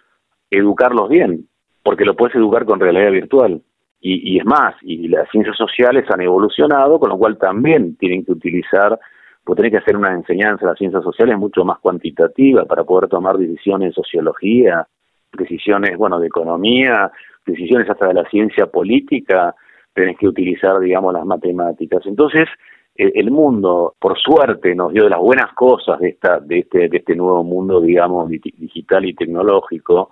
educarlos 0.52 1.10
bien, 1.10 1.48
porque 1.82 2.06
lo 2.06 2.16
puedes 2.16 2.36
educar 2.36 2.66
con 2.66 2.80
realidad 2.80 3.12
virtual. 3.12 3.62
Y, 4.00 4.34
y, 4.36 4.38
es 4.38 4.46
más, 4.46 4.76
y 4.84 5.08
las 5.08 5.28
ciencias 5.32 5.58
sociales 5.58 6.06
han 6.10 6.22
evolucionado, 6.22 7.00
con 7.00 7.10
lo 7.10 7.18
cual 7.18 7.38
también 7.40 7.96
tienen 7.96 8.24
que 8.24 8.34
utilizar, 8.34 9.00
pues 9.44 9.56
tienen 9.56 9.72
que 9.72 9.78
hacer 9.80 9.98
una 9.98 10.14
enseñanza 10.14 10.66
de 10.66 10.72
las 10.72 10.78
ciencias 10.78 11.04
sociales 11.04 11.38
mucho 11.38 11.66
más 11.66 11.80
cuantitativa 11.80 12.66
para 12.66 12.84
poder 12.84 13.10
tomar 13.10 13.38
decisiones 13.38 13.90
de 13.90 13.94
sociología, 13.94 14.88
decisiones, 15.32 15.98
bueno, 15.98 16.20
de 16.20 16.28
economía, 16.28 17.12
decisiones 17.44 17.90
hasta 17.90 18.08
de 18.08 18.14
la 18.14 18.30
ciencia 18.30 18.68
política, 18.68 19.56
tenés 19.94 20.18
que 20.18 20.28
utilizar, 20.28 20.80
digamos, 20.80 21.14
las 21.14 21.26
matemáticas. 21.26 22.06
Entonces, 22.06 22.48
el 22.96 23.32
mundo, 23.32 23.96
por 24.00 24.20
suerte, 24.20 24.76
nos 24.76 24.94
dio 24.94 25.06
de 25.06 25.10
las 25.10 25.20
buenas 25.20 25.52
cosas 25.54 26.00
de 26.00 26.10
esta, 26.10 26.40
de 26.40 26.60
este, 26.60 26.90
de 26.90 26.98
este 26.98 27.16
nuevo 27.16 27.44
mundo, 27.44 27.82
digamos, 27.82 28.30
digital 28.30 29.06
y 29.06 29.16
tecnológico, 29.16 30.12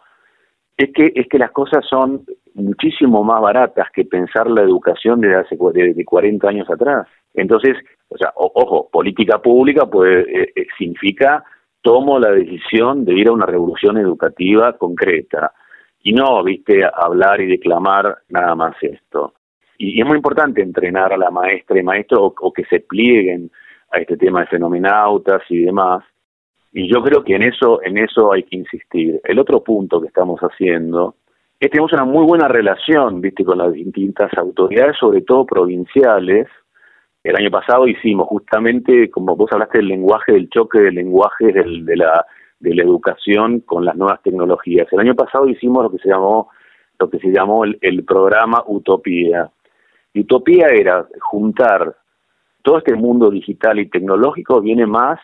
es 0.77 0.91
que 0.93 1.11
es 1.13 1.27
que 1.27 1.37
las 1.37 1.51
cosas 1.51 1.85
son 1.87 2.25
muchísimo 2.55 3.23
más 3.23 3.41
baratas 3.41 3.87
que 3.93 4.05
pensar 4.05 4.49
la 4.49 4.61
educación 4.61 5.21
desde 5.21 5.35
hace 5.35 5.57
de, 5.73 6.05
40 6.05 6.49
años 6.49 6.69
atrás. 6.69 7.07
Entonces, 7.33 7.77
o 8.09 8.17
sea, 8.17 8.33
ojo, 8.35 8.89
política 8.91 9.39
pública 9.39 9.87
eh, 10.05 10.51
eh, 10.55 10.67
significa 10.77 11.43
tomo 11.81 12.19
la 12.19 12.31
decisión 12.31 13.05
de 13.05 13.13
ir 13.13 13.27
a 13.27 13.31
una 13.31 13.45
revolución 13.45 13.97
educativa 13.97 14.77
concreta 14.77 15.53
y 16.03 16.13
no, 16.13 16.43
viste, 16.43 16.83
hablar 16.83 17.41
y 17.41 17.47
declamar 17.47 18.17
nada 18.29 18.55
más 18.55 18.75
esto. 18.81 19.33
Y, 19.81 19.99
es 19.99 20.05
muy 20.05 20.17
importante 20.17 20.61
entrenar 20.61 21.11
a 21.11 21.17
la 21.17 21.31
maestra 21.31 21.79
y 21.79 21.83
maestro 21.83 22.35
o, 22.39 22.53
que 22.53 22.63
se 22.65 22.81
plieguen 22.81 23.49
a 23.91 23.97
este 23.97 24.15
tema 24.15 24.41
de 24.41 24.47
fenomenautas 24.47 25.41
y 25.49 25.63
demás. 25.63 26.03
Y 26.71 26.87
yo 26.87 27.01
creo 27.01 27.23
que 27.23 27.35
en 27.35 27.41
eso, 27.41 27.81
en 27.83 27.97
eso 27.97 28.31
hay 28.31 28.43
que 28.43 28.57
insistir. 28.57 29.19
El 29.23 29.39
otro 29.39 29.63
punto 29.63 29.99
que 29.99 30.07
estamos 30.07 30.39
haciendo 30.41 31.15
es 31.59 31.67
que 31.67 31.69
tenemos 31.69 31.91
una 31.93 32.05
muy 32.05 32.25
buena 32.25 32.47
relación, 32.47 33.21
viste, 33.21 33.43
con 33.43 33.57
las 33.57 33.73
distintas 33.73 34.31
autoridades, 34.37 34.97
sobre 34.99 35.21
todo 35.21 35.45
provinciales. 35.47 36.47
El 37.23 37.35
año 37.35 37.49
pasado 37.49 37.87
hicimos 37.87 38.27
justamente, 38.27 39.09
como 39.09 39.35
vos 39.35 39.51
hablaste 39.51 39.79
del 39.79 39.87
lenguaje, 39.87 40.31
del 40.33 40.49
choque 40.49 40.79
del 40.79 40.95
lenguaje 40.95 41.51
del, 41.51 41.85
de 41.85 41.97
la 41.97 42.25
de 42.59 42.75
la 42.75 42.83
educación 42.83 43.61
con 43.61 43.83
las 43.83 43.95
nuevas 43.95 44.21
tecnologías. 44.21 44.87
El 44.91 44.99
año 44.99 45.15
pasado 45.15 45.49
hicimos 45.49 45.81
lo 45.81 45.91
que 45.91 45.97
se 45.97 46.09
llamó 46.09 46.49
lo 46.99 47.09
que 47.09 47.17
se 47.17 47.29
llamó 47.29 47.65
el 47.65 48.05
programa 48.05 48.63
Utopía, 48.67 49.49
utopía 50.15 50.67
era 50.67 51.07
juntar 51.19 51.95
todo 52.61 52.77
este 52.77 52.95
mundo 52.95 53.29
digital 53.29 53.79
y 53.79 53.89
tecnológico 53.89 54.61
viene 54.61 54.85
más 54.85 55.19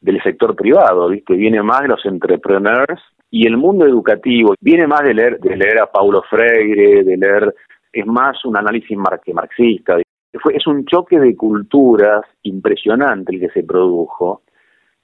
del 0.00 0.22
sector 0.22 0.54
privado, 0.54 1.08
¿viste? 1.08 1.34
Viene 1.34 1.62
más 1.62 1.82
de 1.82 1.88
los 1.88 2.04
entrepreneurs 2.04 3.00
y 3.30 3.46
el 3.46 3.56
mundo 3.56 3.86
educativo 3.86 4.54
viene 4.60 4.86
más 4.86 5.02
de 5.02 5.14
leer, 5.14 5.40
de 5.40 5.56
leer 5.56 5.80
a 5.80 5.90
Paulo 5.90 6.22
Freire, 6.28 7.04
de 7.04 7.16
leer, 7.16 7.54
es 7.92 8.06
más 8.06 8.44
un 8.44 8.56
análisis 8.56 8.96
marxista. 8.96 9.98
es 9.98 10.66
un 10.66 10.84
choque 10.84 11.18
de 11.18 11.34
culturas 11.36 12.22
impresionante 12.42 13.34
el 13.34 13.40
que 13.40 13.48
se 13.50 13.62
produjo 13.62 14.42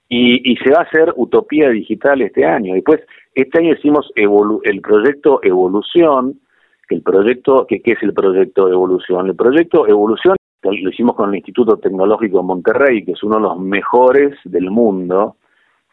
y, 0.07 0.51
y 0.51 0.57
se 0.57 0.71
va 0.71 0.79
a 0.79 0.83
hacer 0.83 1.13
utopía 1.15 1.69
digital 1.69 2.21
este 2.21 2.45
año. 2.45 2.73
Después, 2.75 2.99
este 3.33 3.59
año 3.59 3.73
hicimos 3.73 4.11
el 4.15 4.81
proyecto 4.81 5.39
Evolución, 5.41 6.39
el 6.91 7.01
proyecto, 7.01 7.65
¿qué, 7.67 7.81
es 7.83 8.03
el 8.03 8.13
proyecto 8.13 8.67
Evolución? 8.67 9.27
El 9.27 9.35
proyecto 9.35 9.87
Evolución 9.87 10.35
lo 10.63 10.89
hicimos 10.89 11.15
con 11.15 11.29
el 11.29 11.35
Instituto 11.37 11.77
Tecnológico 11.77 12.37
de 12.37 12.43
Monterrey, 12.43 13.03
que 13.03 13.13
es 13.13 13.23
uno 13.23 13.37
de 13.37 13.41
los 13.41 13.59
mejores 13.59 14.37
del 14.43 14.69
mundo, 14.69 15.37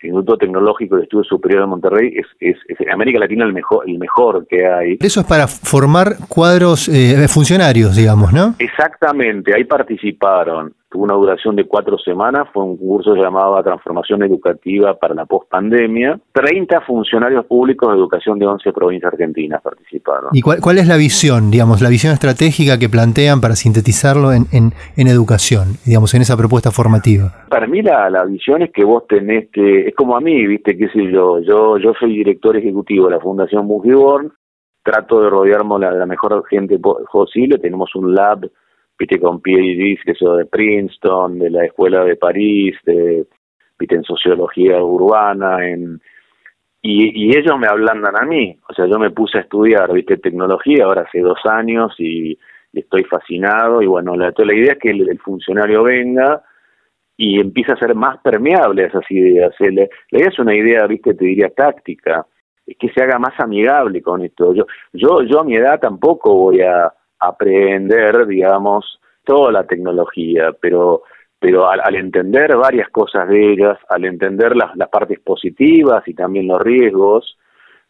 el 0.01 0.11
Instituto 0.11 0.37
Tecnológico 0.37 0.97
de 0.97 1.05
Estudios 1.05 1.27
Superiores 1.27 1.65
de 1.65 1.71
Monterrey 1.71 2.15
es, 2.15 2.27
es, 2.39 2.57
en 2.79 2.91
América 2.91 3.19
Latina 3.21 3.45
el 3.45 3.53
mejor, 3.53 3.89
el 3.89 3.99
mejor 3.99 4.47
que 4.47 4.67
hay. 4.67 4.97
Eso 5.01 5.21
es 5.21 5.27
para 5.27 5.49
formar 5.49 6.17
cuadros 6.29 6.89
eh, 6.89 7.27
funcionarios, 7.29 7.97
digamos, 7.97 8.33
¿no? 8.33 8.55
Exactamente, 8.59 9.55
ahí 9.55 9.65
participaron 9.65 10.75
tuvo 10.91 11.05
una 11.05 11.15
duración 11.15 11.55
de 11.57 11.67
cuatro 11.67 11.99
semanas, 11.99 12.49
fue 12.53 12.65
un 12.65 12.77
curso 12.77 13.15
llamado 13.15 13.63
Transformación 13.63 14.23
Educativa 14.23 14.95
para 14.95 15.15
la 15.15 15.27
Postpandemia. 15.27 16.19
30 16.33 16.81
funcionarios 16.83 17.45
públicos 17.47 17.91
de 17.91 17.99
educación 17.99 18.39
de 18.39 18.47
11 18.47 18.73
provincias 18.73 19.13
argentinas 19.13 19.61
participaron. 19.63 20.31
¿Y 20.33 20.41
cuál, 20.41 20.61
cuál 20.61 20.79
es 20.79 20.89
la 20.89 20.97
visión, 20.97 21.51
digamos, 21.51 21.83
la 21.83 21.89
visión 21.89 22.13
estratégica 22.13 22.79
que 22.79 22.89
plantean 22.89 23.41
para 23.41 23.55
sintetizarlo 23.55 24.33
en, 24.33 24.47
en, 24.53 24.73
en, 24.97 25.09
educación, 25.09 25.77
digamos, 25.85 26.15
en 26.15 26.23
esa 26.23 26.37
propuesta 26.37 26.71
formativa? 26.71 27.33
Para 27.51 27.67
mí 27.67 27.83
la, 27.83 28.09
la 28.09 28.25
visión 28.25 28.63
es 28.63 28.71
que 28.73 28.85
vos 28.85 29.07
tenés 29.07 29.51
que, 29.53 29.89
es 29.89 29.95
como 29.95 30.17
a 30.17 30.21
mí, 30.21 30.47
viste, 30.47 30.77
qué 30.77 30.89
sé 30.89 31.11
yo, 31.11 31.41
yo, 31.41 31.77
yo 31.79 31.93
soy 31.99 32.17
director 32.17 32.57
ejecutivo 32.57 33.07
de 33.07 33.13
la 33.13 33.21
Fundación 33.21 33.69
Bugiborn, 33.69 34.33
trato 34.83 35.21
de 35.21 35.29
rodearme 35.29 35.87
de 35.87 35.99
la 35.99 36.07
mejor 36.07 36.43
gente 36.49 36.79
posible, 36.79 37.59
tenemos 37.59 37.95
un 37.95 38.15
lab 38.15 38.49
viste, 38.99 39.21
con 39.21 39.41
PhDs 39.41 40.03
que 40.05 40.15
son 40.15 40.39
de 40.39 40.47
Princeton, 40.47 41.39
de 41.39 41.51
la 41.51 41.65
Escuela 41.65 42.05
de 42.05 42.17
París, 42.17 42.77
de, 42.85 43.27
viste, 43.79 43.95
en 43.95 44.05
sociología 44.05 44.83
urbana, 44.83 45.67
en 45.69 46.01
y, 46.81 47.37
ellos 47.37 47.59
me 47.59 47.67
ablandan 47.67 48.17
a 48.17 48.25
mí, 48.25 48.57
o 48.69 48.73
sea, 48.73 48.87
yo 48.87 48.99
me 48.99 49.11
puse 49.11 49.39
a 49.39 49.41
estudiar, 49.43 49.93
viste, 49.93 50.17
tecnología 50.17 50.85
ahora 50.85 51.03
hace 51.03 51.21
dos 51.21 51.39
años 51.45 51.95
y, 51.99 52.39
estoy 52.73 53.03
fascinado 53.05 53.83
y 53.83 53.87
bueno, 53.87 54.15
la, 54.15 54.33
idea 54.55 54.75
es 54.75 54.79
que 54.79 54.91
el, 54.91 55.19
funcionario 55.19 55.83
venga 55.83 56.43
y 57.17 57.41
empiece 57.41 57.73
a 57.73 57.77
ser 57.77 57.93
más 57.97 58.19
permeable 58.19 58.85
a 58.85 58.87
esas 58.87 59.11
ideas. 59.11 59.53
La, 59.59 59.89
la 60.11 60.19
idea 60.19 60.29
es 60.29 60.39
una 60.39 60.55
idea, 60.55 60.87
viste, 60.87 61.15
te 61.15 61.25
diría 61.25 61.49
táctica, 61.49 62.25
es 62.65 62.77
que 62.77 62.89
se 62.91 63.03
haga 63.03 63.19
más 63.19 63.35
amigable 63.41 64.01
con 64.01 64.23
esto. 64.23 64.55
Yo, 64.55 64.67
yo, 64.93 65.23
yo 65.23 65.41
a 65.41 65.45
mi 65.45 65.57
edad 65.57 65.81
tampoco 65.81 66.33
voy 66.35 66.61
a, 66.61 66.93
aprender, 67.21 68.27
digamos, 68.27 69.01
toda 69.25 69.53
la 69.53 69.65
tecnología, 69.65 70.53
pero 70.61 71.03
pero 71.41 71.69
al, 71.69 71.95
entender 71.95 72.57
varias 72.57 72.89
cosas 72.89 73.29
de 73.29 73.53
ellas, 73.53 73.79
al 73.89 74.05
entender 74.05 74.57
las, 74.57 74.75
las 74.77 74.89
partes 74.89 75.21
positivas 75.21 76.03
y 76.09 76.15
también 76.15 76.49
los 76.49 76.61
riesgos, 76.61 77.39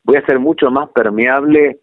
voy 0.04 0.16
a 0.16 0.26
ser 0.26 0.38
mucho 0.38 0.70
más 0.70 0.90
permeable, 0.90 1.80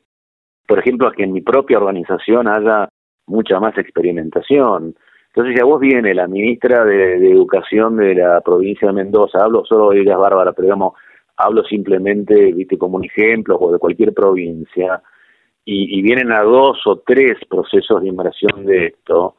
por 0.68 0.80
ejemplo, 0.80 1.08
a 1.08 1.14
que 1.14 1.24
en 1.24 1.34
mi 1.34 1.42
propia 1.42 1.78
organización 1.78 2.48
haya 2.48 2.88
mucha 3.26 3.60
más 3.60 3.76
experimentación. 3.78 4.96
Entonces, 5.28 5.56
ya 5.58 5.66
vos 5.66 5.80
viene 5.80 6.14
la 6.14 6.28
ministra 6.28 6.86
de, 6.86 7.16
Educación 7.32 7.98
de 7.98 8.16
la 8.16 8.42
provincia 8.42 8.88
de 8.88 8.94
Mendoza, 8.94 9.44
hablo 9.44 9.66
solo 9.66 9.90
de 9.90 10.02
ella, 10.02 10.18
Bárbara, 10.18 10.54
pero 10.54 10.68
digamos, 10.68 10.94
hablo 11.38 11.64
simplemente, 11.64 12.54
viste, 12.54 12.78
como 12.78 12.98
un 12.98 13.06
ejemplo, 13.06 13.58
o 13.58 13.72
de 13.72 13.80
cualquier 13.80 14.14
provincia, 14.14 15.02
y, 15.66 16.02
vienen 16.02 16.32
a 16.32 16.44
dos 16.44 16.78
o 16.86 17.02
tres 17.06 17.38
procesos 17.50 18.02
de 18.02 18.08
inversión 18.08 18.66
de 18.66 18.88
esto, 18.88 19.36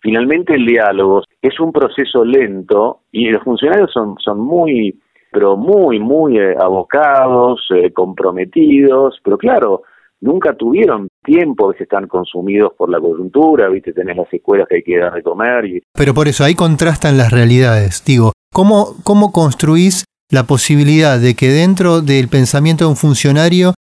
finalmente 0.00 0.54
el 0.54 0.64
diálogo 0.64 1.22
es 1.42 1.58
un 1.58 1.72
proceso 1.72 2.24
lento 2.24 3.00
y 3.10 3.28
los 3.30 3.42
funcionarios 3.42 3.90
son, 3.92 4.16
son 4.18 4.40
muy, 4.40 4.98
pero 5.32 5.56
muy, 5.56 5.98
muy 5.98 6.38
eh, 6.38 6.54
abocados, 6.58 7.66
eh, 7.74 7.92
comprometidos, 7.92 9.18
pero 9.24 9.36
claro, 9.36 9.82
nunca 10.20 10.54
tuvieron 10.54 11.08
tiempo, 11.24 11.72
que 11.72 11.82
están 11.82 12.06
consumidos 12.06 12.72
por 12.78 12.88
la 12.88 13.00
coyuntura, 13.00 13.68
viste, 13.68 13.92
tenés 13.92 14.16
las 14.16 14.32
escuelas 14.32 14.68
que 14.68 14.76
hay 14.76 14.82
que 14.82 14.98
dar 14.98 15.12
de 15.12 15.22
comer. 15.22 15.64
Y... 15.66 15.82
Pero 15.92 16.14
por 16.14 16.28
eso 16.28 16.44
ahí 16.44 16.54
contrastan 16.54 17.18
las 17.18 17.32
realidades, 17.32 18.04
digo, 18.04 18.32
¿cómo, 18.52 18.94
cómo 19.02 19.32
construís 19.32 20.04
la 20.30 20.44
posibilidad 20.44 21.18
de 21.18 21.34
que 21.34 21.48
dentro 21.48 22.00
del 22.00 22.28
pensamiento 22.28 22.84
de 22.84 22.90
un 22.90 22.96
funcionario 22.96 23.73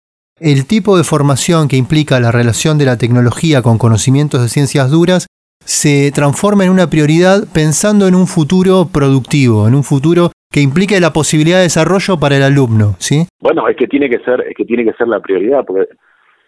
el 0.43 0.67
tipo 0.67 0.97
de 0.97 1.05
formación 1.05 1.69
que 1.69 1.77
implica 1.77 2.19
la 2.19 2.29
relación 2.29 2.77
de 2.77 2.83
la 2.83 2.97
tecnología 2.97 3.61
con 3.61 3.77
conocimientos 3.77 4.41
de 4.41 4.49
ciencias 4.49 4.91
duras 4.91 5.27
se 5.63 6.11
transforma 6.11 6.65
en 6.65 6.71
una 6.71 6.89
prioridad 6.89 7.47
pensando 7.53 8.09
en 8.09 8.15
un 8.15 8.27
futuro 8.27 8.89
productivo, 8.91 9.69
en 9.69 9.75
un 9.75 9.83
futuro 9.83 10.31
que 10.51 10.59
implique 10.59 10.99
la 10.99 11.13
posibilidad 11.13 11.59
de 11.59 11.71
desarrollo 11.71 12.19
para 12.19 12.35
el 12.35 12.43
alumno, 12.43 12.95
¿sí? 12.99 13.25
Bueno, 13.39 13.69
es 13.69 13.77
que 13.77 13.87
tiene 13.87 14.09
que 14.09 14.19
ser, 14.19 14.41
es 14.41 14.53
que 14.53 14.65
tiene 14.65 14.83
que 14.83 14.91
ser 14.93 15.07
la 15.07 15.21
prioridad, 15.21 15.63
porque 15.65 15.87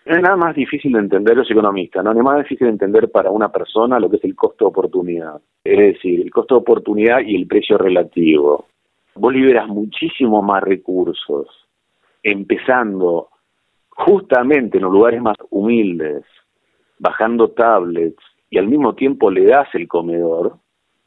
es 0.04 0.22
nada 0.22 0.36
más 0.36 0.54
difícil 0.58 0.92
de 0.92 1.00
entender 1.00 1.38
los 1.38 1.50
economistas, 1.50 2.04
¿no? 2.04 2.12
Es 2.12 2.18
más 2.18 2.40
difícil 2.40 2.68
de 2.68 2.74
entender 2.74 3.10
para 3.10 3.32
una 3.32 3.50
persona 3.50 3.98
lo 3.98 4.10
que 4.10 4.18
es 4.18 4.26
el 4.26 4.36
costo 4.36 4.66
de 4.66 4.70
oportunidad. 4.70 5.40
Es 5.64 5.80
decir, 5.80 6.20
el 6.20 6.32
costo 6.32 6.56
de 6.56 6.62
oportunidad 6.62 7.22
y 7.26 7.34
el 7.38 7.48
precio 7.48 7.78
relativo. 7.78 8.66
Vos 9.16 9.34
liberas 9.34 9.70
muchísimo 9.70 10.42
más 10.42 10.62
recursos 10.62 11.48
empezando 12.22 13.30
justamente 13.96 14.78
en 14.78 14.84
los 14.84 14.92
lugares 14.92 15.22
más 15.22 15.38
humildes, 15.50 16.24
bajando 17.00 17.52
tablets 17.52 18.22
y 18.50 18.58
al 18.58 18.68
mismo 18.68 18.94
tiempo 18.94 19.32
le 19.32 19.46
das 19.46 19.68
el 19.74 19.88
comedor, 19.88 20.58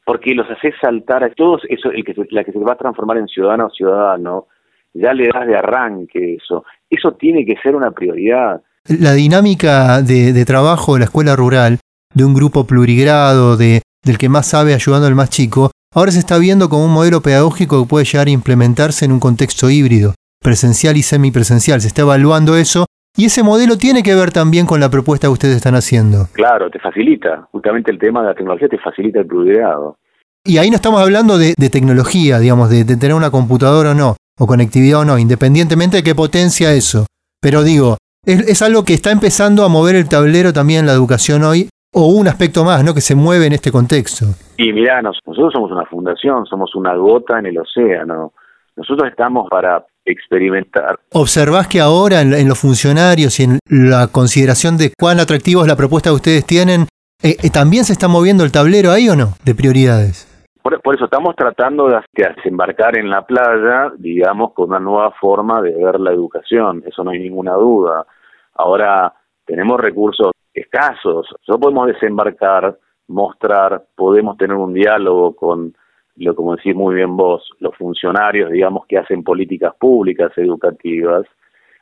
porque 0.05 0.33
los 0.33 0.49
haces 0.49 0.73
saltar 0.81 1.23
a 1.23 1.29
todos, 1.29 1.61
eso, 1.69 1.91
el 1.91 2.03
que 2.03 2.15
la 2.31 2.43
que 2.43 2.51
se 2.51 2.59
va 2.59 2.73
a 2.73 2.77
transformar 2.77 3.17
en 3.17 3.27
ciudadano 3.27 3.67
o 3.67 3.69
ciudadano, 3.69 4.47
ya 4.93 5.13
le 5.13 5.27
das 5.27 5.45
de 5.45 5.55
arranque 5.55 6.35
eso. 6.35 6.65
Eso 6.89 7.13
tiene 7.13 7.45
que 7.45 7.55
ser 7.61 7.75
una 7.75 7.91
prioridad. 7.91 8.61
La 8.99 9.13
dinámica 9.13 10.01
de, 10.01 10.33
de 10.33 10.45
trabajo 10.45 10.93
de 10.93 10.99
la 10.99 11.05
escuela 11.05 11.35
rural, 11.35 11.77
de 12.13 12.25
un 12.25 12.33
grupo 12.33 12.65
plurigrado, 12.65 13.55
de, 13.55 13.83
del 14.03 14.17
que 14.17 14.29
más 14.29 14.47
sabe 14.47 14.73
ayudando 14.73 15.05
al 15.05 15.15
más 15.15 15.29
chico, 15.29 15.69
ahora 15.93 16.11
se 16.11 16.19
está 16.19 16.39
viendo 16.39 16.69
como 16.69 16.85
un 16.85 16.93
modelo 16.93 17.21
pedagógico 17.21 17.83
que 17.83 17.89
puede 17.89 18.05
llegar 18.05 18.27
a 18.27 18.31
implementarse 18.31 19.05
en 19.05 19.11
un 19.11 19.19
contexto 19.19 19.69
híbrido 19.69 20.15
presencial 20.41 20.97
y 20.97 21.01
semipresencial. 21.01 21.81
Se 21.81 21.87
está 21.87 22.01
evaluando 22.01 22.55
eso 22.55 22.85
y 23.17 23.25
ese 23.25 23.43
modelo 23.43 23.77
tiene 23.77 24.03
que 24.03 24.15
ver 24.15 24.31
también 24.31 24.65
con 24.65 24.79
la 24.79 24.89
propuesta 24.89 25.27
que 25.27 25.33
ustedes 25.33 25.57
están 25.57 25.75
haciendo. 25.75 26.27
Claro, 26.33 26.69
te 26.69 26.79
facilita. 26.79 27.47
Justamente 27.51 27.91
el 27.91 27.99
tema 27.99 28.21
de 28.21 28.27
la 28.27 28.35
tecnología 28.35 28.67
te 28.67 28.77
facilita 28.77 29.19
el 29.19 29.27
pluridado. 29.27 29.97
Y 30.45 30.57
ahí 30.57 30.69
no 30.69 30.77
estamos 30.77 31.01
hablando 31.01 31.37
de, 31.37 31.53
tecnología, 31.69 32.39
digamos, 32.39 32.69
de, 32.69 32.85
tener 32.85 33.13
una 33.13 33.29
computadora 33.29 33.91
o 33.91 33.93
no, 33.93 34.15
o 34.39 34.47
conectividad 34.47 35.01
o 35.01 35.05
no, 35.05 35.19
independientemente 35.19 35.97
de 35.97 36.03
qué 36.03 36.15
potencia 36.15 36.71
eso. 36.73 37.05
Pero 37.41 37.63
digo, 37.63 37.97
es, 38.25 38.47
es 38.47 38.61
algo 38.61 38.85
que 38.85 38.93
está 38.93 39.11
empezando 39.11 39.65
a 39.65 39.69
mover 39.69 39.95
el 39.95 40.07
tablero 40.07 40.53
también 40.53 40.81
en 40.81 40.85
la 40.85 40.93
educación 40.93 41.43
hoy, 41.43 41.67
o 41.93 42.07
un 42.07 42.27
aspecto 42.27 42.63
más, 42.63 42.83
¿no? 42.83 42.93
Que 42.93 43.01
se 43.01 43.15
mueve 43.15 43.47
en 43.47 43.53
este 43.53 43.71
contexto. 43.71 44.27
Y 44.57 44.71
mirá, 44.71 45.01
nosotros 45.01 45.51
somos 45.51 45.71
una 45.71 45.85
fundación, 45.85 46.45
somos 46.45 46.75
una 46.75 46.95
gota 46.95 47.39
en 47.39 47.47
el 47.47 47.57
océano. 47.57 48.33
Nosotros 48.79 49.09
estamos 49.09 49.49
para 49.49 49.85
experimentar. 50.05 50.97
¿Observás 51.11 51.67
que 51.67 51.81
ahora 51.81 52.21
en, 52.21 52.47
los 52.47 52.57
funcionarios 52.57 53.37
y 53.41 53.43
en 53.43 53.59
la 53.67 54.07
consideración 54.07 54.77
de 54.77 54.93
cuán 54.97 55.19
atractivo 55.19 55.63
es 55.63 55.67
la 55.67 55.75
propuesta 55.75 56.11
que 56.11 56.15
ustedes 56.15 56.45
tienen, 56.45 56.83
eh, 57.21 57.35
eh, 57.43 57.49
también 57.49 57.83
se 57.83 57.91
está 57.91 58.07
moviendo 58.07 58.45
el 58.45 58.53
tablero 58.53 58.91
ahí 58.91 59.09
o 59.09 59.17
no, 59.17 59.33
de 59.43 59.53
prioridades? 59.53 60.27
Por, 60.63 60.95
eso 60.95 61.05
estamos 61.05 61.35
tratando 61.35 61.89
de, 61.89 61.99
desembarcar 62.13 62.97
en 62.97 63.09
la 63.09 63.25
playa, 63.25 63.91
digamos, 63.97 64.53
con 64.53 64.69
una 64.69 64.79
nueva 64.79 65.11
forma 65.19 65.61
de 65.61 65.73
ver 65.73 65.99
la 65.99 66.13
educación, 66.13 66.81
eso 66.85 67.03
no 67.03 67.11
hay 67.11 67.19
ninguna 67.19 67.55
duda. 67.55 68.05
Ahora 68.55 69.13
tenemos 69.45 69.77
recursos 69.81 70.31
escasos, 70.53 71.27
no 71.49 71.59
podemos 71.59 71.87
desembarcar, 71.87 72.77
mostrar, 73.09 73.83
podemos 73.93 74.37
tener 74.37 74.55
un 74.55 74.73
diálogo 74.73 75.35
con 75.35 75.73
lo 76.15 76.35
como 76.35 76.55
decís 76.55 76.75
muy 76.75 76.95
bien 76.95 77.15
vos, 77.15 77.49
los 77.59 77.75
funcionarios, 77.75 78.51
digamos, 78.51 78.85
que 78.87 78.97
hacen 78.97 79.23
políticas 79.23 79.73
públicas 79.79 80.31
educativas, 80.37 81.25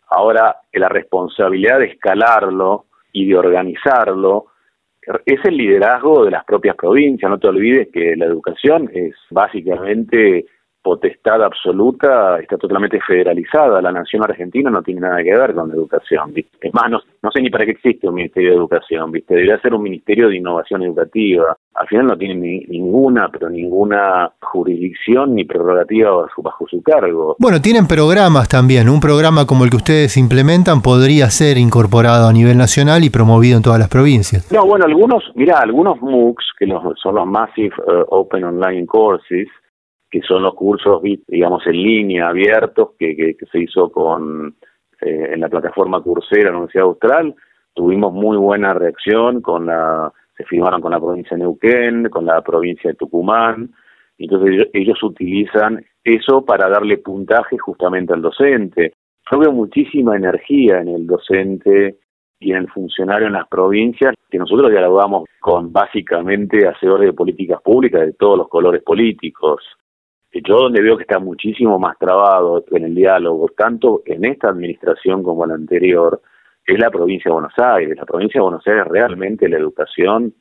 ahora 0.10 0.58
la 0.74 0.90
responsabilidad 0.90 1.80
de 1.80 1.88
escalarlo 1.88 2.86
y 3.12 3.28
de 3.28 3.38
organizarlo 3.38 4.48
es 5.26 5.40
el 5.46 5.56
liderazgo 5.56 6.26
de 6.26 6.32
las 6.32 6.44
propias 6.44 6.76
provincias. 6.76 7.30
No 7.30 7.40
te 7.40 7.48
olvides 7.48 7.90
que 7.92 8.16
la 8.16 8.26
educación 8.26 8.90
es 8.94 9.16
básicamente 9.32 10.46
potestad 10.88 11.44
absoluta, 11.44 12.40
está 12.40 12.58
totalmente 12.58 12.98
federalizada. 13.06 13.82
La 13.82 13.92
nación 13.92 14.24
argentina 14.24 14.70
no 14.70 14.82
tiene 14.82 15.02
nada 15.02 15.22
que 15.22 15.36
ver 15.36 15.54
con 15.54 15.68
la 15.68 15.76
educación. 15.76 16.34
Es 16.62 16.74
más, 16.74 16.90
no, 16.90 17.30
sé 17.30 17.42
ni 17.42 17.50
para 17.50 17.66
qué 17.66 17.72
existe 17.72 18.08
un 18.08 18.16
Ministerio 18.16 18.52
de 18.52 18.56
Educación, 18.56 19.12
¿viste? 19.12 19.34
Debería 19.34 19.60
ser 19.60 19.74
un 19.74 19.84
Ministerio 19.84 20.30
de 20.30 20.38
Innovación 20.38 20.84
Educativa. 20.84 21.58
Al 21.76 21.88
final 21.88 22.08
no 22.08 22.18
tiene 22.18 22.36
ni, 22.36 22.60
ninguna, 22.70 23.28
pero 23.28 23.50
ninguna 23.50 24.32
jurisdicción 24.42 25.36
ni 25.36 25.44
prerrogativa 25.44 26.26
bajo 26.38 26.66
su, 26.70 26.82
cargo. 26.82 27.36
Bueno, 27.38 27.60
tienen 27.60 27.86
programas 27.86 28.48
también. 28.48 28.88
Un 28.88 29.02
programa 29.02 29.46
como 29.46 29.66
el 29.66 29.70
que 29.70 29.76
ustedes 29.76 30.16
implementan 30.16 30.82
podría 30.82 31.30
ser 31.30 31.58
incorporado 31.58 32.30
a 32.30 32.32
nivel 32.32 32.58
nacional 32.58 33.04
y 33.04 33.10
promovido 33.10 33.58
en 33.58 33.64
todas 33.64 33.80
las 33.80 33.90
provincias. 33.90 34.50
No, 34.54 34.66
bueno, 34.66 34.86
algunos, 34.86 35.22
mira, 35.36 35.60
algunos 35.60 36.02
MOOCs, 36.02 36.46
que 36.58 36.66
son 37.04 37.16
los 37.16 37.28
Massive 37.28 37.76
uh, 37.80 38.06
Open 38.08 38.46
Online 38.46 38.86
Courses, 38.86 39.50
que 40.10 40.22
son 40.22 40.44
los 40.44 40.54
cursos, 40.56 41.02
digamos, 41.28 41.66
en 41.68 41.84
línea, 41.84 42.30
abiertos, 42.30 42.92
que, 42.98 43.16
que, 43.16 43.46
se 43.52 43.60
hizo 43.60 43.92
con 43.92 44.56
eh, 45.02 45.30
en 45.34 45.42
la 45.42 45.50
plataforma 45.50 46.02
Coursera, 46.02 46.52
la 46.52 46.58
Universidad 46.58 46.86
Austral. 46.86 47.36
Tuvimos 47.74 48.14
muy 48.14 48.38
buena 48.38 48.74
reacción, 48.74 49.42
con 49.42 49.66
la 49.66 50.12
se 50.38 50.44
firmaron 50.46 50.82
con 50.82 50.92
la 50.92 51.00
provincia 51.00 51.36
de 51.36 51.44
Neuquén, 51.44 52.10
con 52.10 52.26
la 52.26 52.42
provincia 52.42 52.92
de 52.92 52.96
Tucumán. 52.96 53.72
Entonces 54.20 54.68
ellos, 54.74 55.02
utilizan 55.04 55.84
eso 56.04 56.46
para 56.46 56.70
darle 56.70 56.98
puntaje 57.00 57.58
justamente 57.58 58.14
al 58.14 58.22
docente. 58.22 58.94
Yo 59.32 59.40
veo 59.40 59.52
muchísima 59.52 60.16
energía 60.16 60.80
en 60.80 60.90
el 60.90 61.08
docente 61.08 61.98
y 62.40 62.52
en 62.52 62.58
el 62.58 62.70
funcionario 62.70 63.28
en 63.28 63.34
las 63.34 63.48
provincias, 63.48 64.14
que 64.30 64.38
nosotros 64.38 64.70
dialogamos 64.70 65.28
con 65.40 65.74
básicamente 65.74 66.68
hacedores 66.68 67.08
de 67.08 67.14
políticas 67.14 67.62
públicas 67.64 68.02
de 68.02 68.14
todos 68.14 68.38
los 68.38 68.48
colores 68.48 68.84
políticos 68.84 69.64
yo 70.34 70.58
donde 70.58 70.82
veo 70.82 70.98
que 70.98 71.04
está 71.04 71.20
muchísimo 71.20 71.80
más 71.80 71.98
trabado 71.98 72.64
en 72.72 72.86
el 72.86 72.96
diálogo, 72.96 73.50
tanto 73.58 74.02
en 74.06 74.26
esta 74.26 74.50
administración 74.50 75.24
como 75.24 75.44
en 75.44 75.50
la 75.50 75.56
anterior, 75.56 76.22
es 76.66 76.78
la 76.80 76.92
provincia 76.92 77.30
de 77.30 77.34
Buenos 77.34 77.58
Aires. 77.58 77.98
La 77.98 78.06
provincia 78.06 78.40
de 78.40 78.44
Buenos 78.44 78.68
Aires 78.68 78.86
realmente 78.88 79.48
la 79.48 79.58
educación 79.58 80.34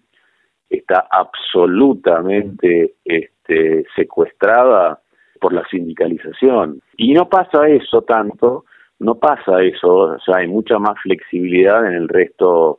está 0.69 1.07
absolutamente 1.11 2.95
este, 3.05 3.85
secuestrada 3.95 5.01
por 5.41 5.53
la 5.53 5.65
sindicalización. 5.69 6.81
Y 6.97 7.15
no 7.15 7.29
pasa 7.29 7.69
eso 7.69 8.03
tanto, 8.03 8.65
no 8.99 9.17
pasa 9.17 9.63
eso, 9.63 9.89
o 9.89 10.19
sea, 10.21 10.39
hay 10.39 10.49
mucha 10.49 10.79
más 10.79 10.99
flexibilidad 11.03 11.87
en 11.87 11.95
el 11.95 12.09
resto 12.09 12.79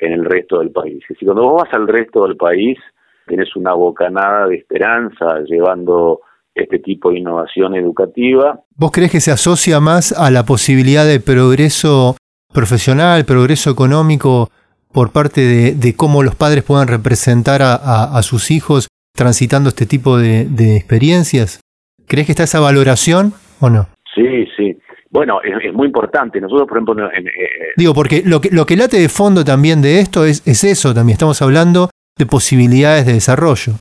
en 0.00 0.12
el 0.12 0.24
resto 0.24 0.60
del 0.60 0.70
país. 0.70 1.04
Y 1.08 1.24
cuando 1.24 1.42
vos 1.42 1.62
vas 1.64 1.74
al 1.74 1.88
resto 1.88 2.24
del 2.24 2.36
país, 2.36 2.78
tienes 3.26 3.54
una 3.56 3.74
bocanada 3.74 4.46
de 4.46 4.56
esperanza 4.56 5.40
llevando 5.40 6.20
este 6.58 6.78
tipo 6.78 7.10
de 7.10 7.18
innovación 7.18 7.74
educativa. 7.74 8.60
¿Vos 8.76 8.90
crees 8.92 9.10
que 9.10 9.20
se 9.20 9.30
asocia 9.30 9.80
más 9.80 10.12
a 10.12 10.30
la 10.30 10.44
posibilidad 10.44 11.06
de 11.06 11.20
progreso 11.20 12.16
profesional, 12.52 13.24
progreso 13.24 13.70
económico 13.70 14.50
por 14.92 15.12
parte 15.12 15.74
de, 15.74 15.94
cómo 15.94 16.22
los 16.22 16.34
padres 16.34 16.64
puedan 16.64 16.88
representar 16.88 17.60
a, 17.62 18.20
sus 18.22 18.50
hijos 18.50 18.88
transitando 19.14 19.68
este 19.68 19.86
tipo 19.86 20.16
de, 20.16 20.76
experiencias? 20.76 21.60
¿Crees 22.06 22.26
que 22.26 22.32
está 22.32 22.44
esa 22.44 22.60
valoración 22.60 23.32
o 23.60 23.68
no? 23.68 23.86
Sí, 24.14 24.46
sí. 24.56 24.76
Bueno, 25.10 25.40
es, 25.42 25.72
muy 25.72 25.86
importante. 25.86 26.40
Nosotros, 26.40 26.68
por 26.68 26.78
ejemplo... 26.78 27.10
Eh, 27.10 27.72
Digo, 27.76 27.94
porque 27.94 28.22
lo 28.24 28.40
que, 28.40 28.50
lo 28.50 28.66
que 28.66 28.76
late 28.76 28.98
de 28.98 29.08
fondo 29.08 29.44
también 29.44 29.82
de 29.82 30.00
esto 30.00 30.24
es, 30.24 30.46
es 30.46 30.64
eso, 30.64 30.94
también 30.94 31.14
estamos 31.14 31.40
hablando 31.42 31.90
de 32.18 32.26
posibilidades 32.26 33.06
de 33.06 33.14
desarrollo. 33.14 33.74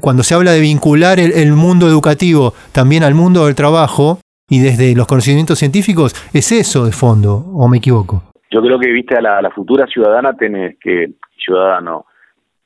Cuando 0.00 0.22
se 0.22 0.34
habla 0.34 0.52
de 0.52 0.60
vincular 0.60 1.18
el, 1.18 1.52
mundo 1.52 1.86
educativo 1.86 2.52
también 2.72 3.02
al 3.02 3.14
mundo 3.14 3.46
del 3.46 3.54
trabajo 3.54 4.18
y 4.46 4.60
desde 4.60 4.94
los 4.94 5.06
conocimientos 5.06 5.58
científicos, 5.58 6.12
es 6.34 6.52
eso 6.52 6.84
de 6.84 6.92
fondo, 6.92 7.46
¿o 7.54 7.66
me 7.66 7.78
equivoco? 7.78 8.24
Yo 8.50 8.60
creo 8.60 8.78
que, 8.78 8.90
viste, 8.92 9.16
a 9.16 9.22
la, 9.22 9.50
futura 9.50 9.86
ciudadana 9.86 10.36
tenés 10.36 10.76
que, 10.78 11.12
ciudadano, 11.42 12.04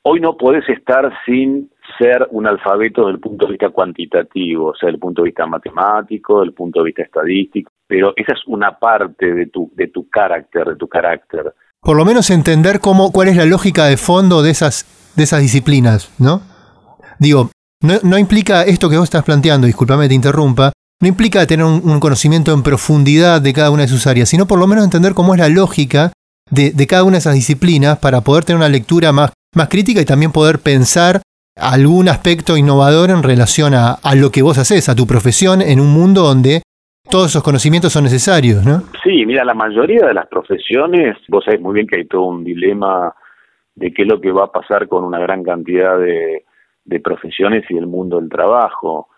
hoy 0.01 0.19
no 0.19 0.35
podés 0.35 0.67
estar 0.67 1.09
sin 1.25 1.69
ser 1.97 2.27
un 2.31 2.47
alfabeto 2.47 3.03
desde 3.03 3.13
el 3.13 3.19
punto 3.21 3.45
de 3.45 3.51
vista 3.53 3.69
cuantitativo, 3.69 4.71
o 4.71 4.75
sea, 4.75 4.87
desde 4.87 4.95
el 4.95 4.99
punto 4.99 5.21
de 5.21 5.27
vista 5.27 5.45
matemático, 5.45 6.39
desde 6.39 6.49
el 6.49 6.53
punto 6.53 6.79
de 6.79 6.85
vista 6.85 7.03
estadístico, 7.03 7.71
pero 7.87 8.11
esa 8.17 8.33
es 8.33 8.41
una 8.47 8.77
parte 8.77 9.33
de 9.33 9.45
tu, 9.45 9.71
de 9.73 9.87
tu 9.87 10.09
carácter, 10.09 10.65
de 10.65 10.75
tu 10.75 10.89
carácter. 10.89 11.53
Por 11.79 11.95
lo 11.95 12.03
menos 12.03 12.29
entender 12.29 12.81
cómo, 12.81 13.13
cuál 13.13 13.29
es 13.29 13.37
la 13.37 13.45
lógica 13.45 13.85
de 13.85 13.95
fondo 13.95 14.41
de 14.41 14.49
esas, 14.49 15.13
de 15.15 15.23
esas 15.23 15.39
disciplinas, 15.39 16.11
¿no? 16.19 16.54
Digo, 17.19 17.49
no, 17.81 18.17
implica 18.17 18.63
esto 18.63 18.89
que 18.89 18.97
vos 18.97 19.05
estás 19.05 19.23
planteando, 19.23 19.67
discúlpame, 19.67 20.07
te 20.07 20.15
interrumpa, 20.15 20.71
no 21.01 21.07
implica 21.07 21.45
tener 21.45 21.65
un, 21.65 21.99
conocimiento 21.99 22.53
en 22.53 22.63
profundidad 22.63 23.41
de 23.41 23.53
cada 23.53 23.69
una 23.69 23.83
de 23.83 23.87
sus 23.87 24.07
áreas, 24.07 24.29
sino 24.29 24.47
por 24.47 24.59
lo 24.59 24.67
menos 24.67 24.83
entender 24.83 25.13
cómo 25.13 25.33
es 25.33 25.39
la 25.39 25.49
lógica 25.49 26.11
de, 26.49 26.73
cada 26.87 27.03
una 27.03 27.13
de 27.13 27.19
esas 27.19 27.35
disciplinas 27.35 27.99
para 27.99 28.21
poder 28.21 28.43
tener 28.43 28.57
una 28.57 28.69
lectura 28.69 29.11
más, 29.11 29.33
más 29.53 29.69
crítica 29.69 30.01
y 30.01 30.05
también 30.05 30.31
poder 30.31 30.59
pensar 30.59 31.21
algún 31.55 32.09
aspecto 32.09 32.57
innovador 32.57 33.09
en 33.09 33.23
relación 33.23 33.73
a, 33.73 33.93
a, 33.93 34.15
lo 34.15 34.31
que 34.31 34.41
vos 34.41 34.57
haces, 34.57 34.89
a 34.89 34.95
tu 34.95 35.05
profesión, 35.05 35.61
en 35.61 35.79
un 35.79 35.93
mundo 35.93 36.23
donde 36.23 36.63
todos 37.09 37.27
esos 37.27 37.43
conocimientos 37.43 37.93
son 37.93 38.03
necesarios, 38.03 38.65
¿no? 38.65 38.83
Sí, 39.03 39.25
mira, 39.25 39.45
la 39.45 39.53
mayoría 39.53 40.07
de 40.07 40.13
las 40.13 40.27
profesiones, 40.27 41.17
vos 41.29 41.45
sabés 41.45 41.61
muy 41.61 41.75
bien 41.75 41.87
que 41.87 41.97
hay 41.97 42.07
todo 42.07 42.23
un 42.23 42.43
dilema 42.43 43.13
de 43.75 43.93
qué 43.93 44.01
es 44.01 44.07
lo 44.07 44.19
que 44.19 44.31
va 44.31 44.45
a 44.45 44.51
pasar 44.51 44.87
con 44.87 45.03
una 45.03 45.19
gran 45.19 45.43
cantidad 45.43 45.99
de, 45.99 46.45
de 46.85 46.99
profesiones 46.99 47.65
y 47.69 47.75
del 47.75 47.87
mundo 47.87 48.19
del 48.19 48.29
trabajo. 48.29 49.09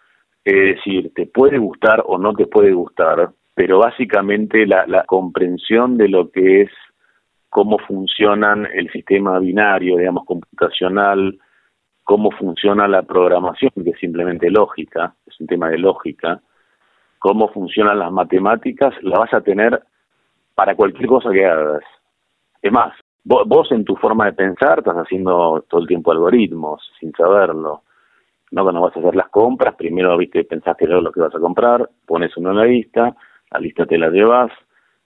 Es 0.43 0.75
decir, 0.75 1.11
te 1.13 1.27
puede 1.27 1.57
gustar 1.57 2.03
o 2.05 2.17
no 2.17 2.33
te 2.33 2.47
puede 2.47 2.71
gustar, 2.71 3.29
pero 3.53 3.79
básicamente 3.79 4.65
la, 4.65 4.87
la 4.87 5.03
comprensión 5.05 5.97
de 5.97 6.07
lo 6.07 6.31
que 6.31 6.61
es 6.61 6.71
cómo 7.49 7.77
funcionan 7.79 8.67
el 8.73 8.91
sistema 8.91 9.39
binario, 9.39 9.97
digamos, 9.97 10.25
computacional, 10.25 11.37
cómo 12.03 12.31
funciona 12.31 12.87
la 12.87 13.03
programación, 13.03 13.71
que 13.83 13.89
es 13.89 13.99
simplemente 13.99 14.49
lógica, 14.49 15.13
es 15.25 15.39
un 15.41 15.47
tema 15.47 15.69
de 15.69 15.77
lógica, 15.77 16.39
cómo 17.19 17.49
funcionan 17.49 17.99
las 17.99 18.11
matemáticas, 18.11 18.93
la 19.01 19.19
vas 19.19 19.33
a 19.33 19.41
tener 19.41 19.81
para 20.55 20.75
cualquier 20.75 21.07
cosa 21.07 21.31
que 21.31 21.45
hagas. 21.45 21.83
Es 22.61 22.71
más, 22.71 22.93
Vos, 23.29 23.69
en 23.71 23.83
tu 23.83 23.97
forma 23.97 24.25
de 24.25 24.33
pensar 24.33 24.79
estás 24.79 24.95
haciendo 24.95 25.65
todo 25.69 25.81
el 25.81 25.87
tiempo 25.87 26.13
algoritmos 26.13 26.81
sin 26.97 27.11
saberlo. 27.11 27.83
No 28.51 28.63
cuando 28.63 28.79
vas 28.79 28.95
a 28.95 28.99
hacer 28.99 29.15
las 29.15 29.27
compras, 29.27 29.75
primero 29.75 30.17
viste 30.17 30.45
pensaste 30.45 30.87
lo 30.87 31.11
que 31.11 31.19
vas 31.19 31.35
a 31.35 31.39
comprar, 31.39 31.89
pones 32.05 32.35
uno 32.37 32.51
en 32.51 32.57
la 32.57 32.63
lista, 32.63 33.13
la 33.51 33.59
lista 33.59 33.85
te 33.85 33.97
la 33.97 34.09
llevas, 34.09 34.49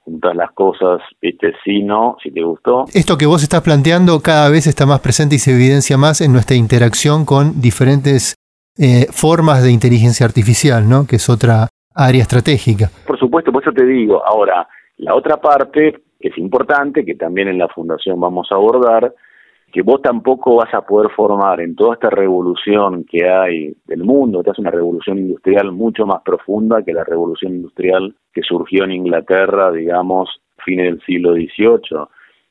juntas 0.02 0.36
las 0.36 0.52
cosas, 0.52 1.02
viste 1.20 1.54
si 1.64 1.82
no, 1.82 2.18
si 2.22 2.30
te 2.30 2.44
gustó. 2.44 2.86
Esto 2.94 3.18
que 3.18 3.26
vos 3.26 3.42
estás 3.42 3.62
planteando 3.62 4.20
cada 4.20 4.52
vez 4.52 4.68
está 4.68 4.86
más 4.86 5.00
presente 5.00 5.36
y 5.36 5.40
se 5.40 5.56
evidencia 5.56 5.98
más 5.98 6.22
en 6.22 6.32
nuestra 6.32 6.56
interacción 6.56 7.26
con 7.26 7.60
diferentes 7.60 8.36
eh, 8.78 9.08
formas 9.12 9.64
de 9.64 9.72
inteligencia 9.72 10.28
artificial, 10.28 10.88
¿no? 10.88 11.08
Que 11.08 11.16
es 11.16 11.28
otra 11.28 11.70
área 11.96 12.22
estratégica. 12.22 12.92
Por 13.08 13.18
supuesto, 13.18 13.52
por 13.52 13.64
eso 13.64 13.72
te 13.72 13.84
digo, 13.84 14.24
ahora, 14.24 14.68
la 14.98 15.16
otra 15.16 15.38
parte 15.38 15.92
que 15.92 16.11
es 16.30 16.38
importante, 16.38 17.06
que 17.06 17.16
también 17.16 17.48
en 17.48 17.58
la 17.58 17.68
Fundación 17.68 18.20
vamos 18.20 18.52
a 18.52 18.56
abordar, 18.56 19.14
que 19.72 19.82
vos 19.82 20.02
tampoco 20.02 20.58
vas 20.58 20.74
a 20.74 20.82
poder 20.82 21.12
formar 21.12 21.62
en 21.62 21.76
toda 21.76 21.94
esta 21.94 22.10
revolución 22.10 23.06
que 23.06 23.30
hay 23.30 23.74
del 23.86 24.04
mundo, 24.04 24.44
que 24.44 24.52
es 24.52 24.60
una 24.60 24.72
revolución 24.72 25.18
industrial 25.18 25.72
mucho 25.72 26.06
más 26.06 26.22
profunda 26.24 26.84
que 26.84 26.94
la 26.94 27.04
revolución 27.04 27.56
industrial 27.56 28.14
que 28.34 28.42
surgió 28.42 28.84
en 28.84 28.92
Inglaterra, 28.92 29.72
digamos, 29.72 30.42
fines 30.64 30.86
del 30.86 31.02
siglo 31.06 31.34
XVIII, 31.34 32.06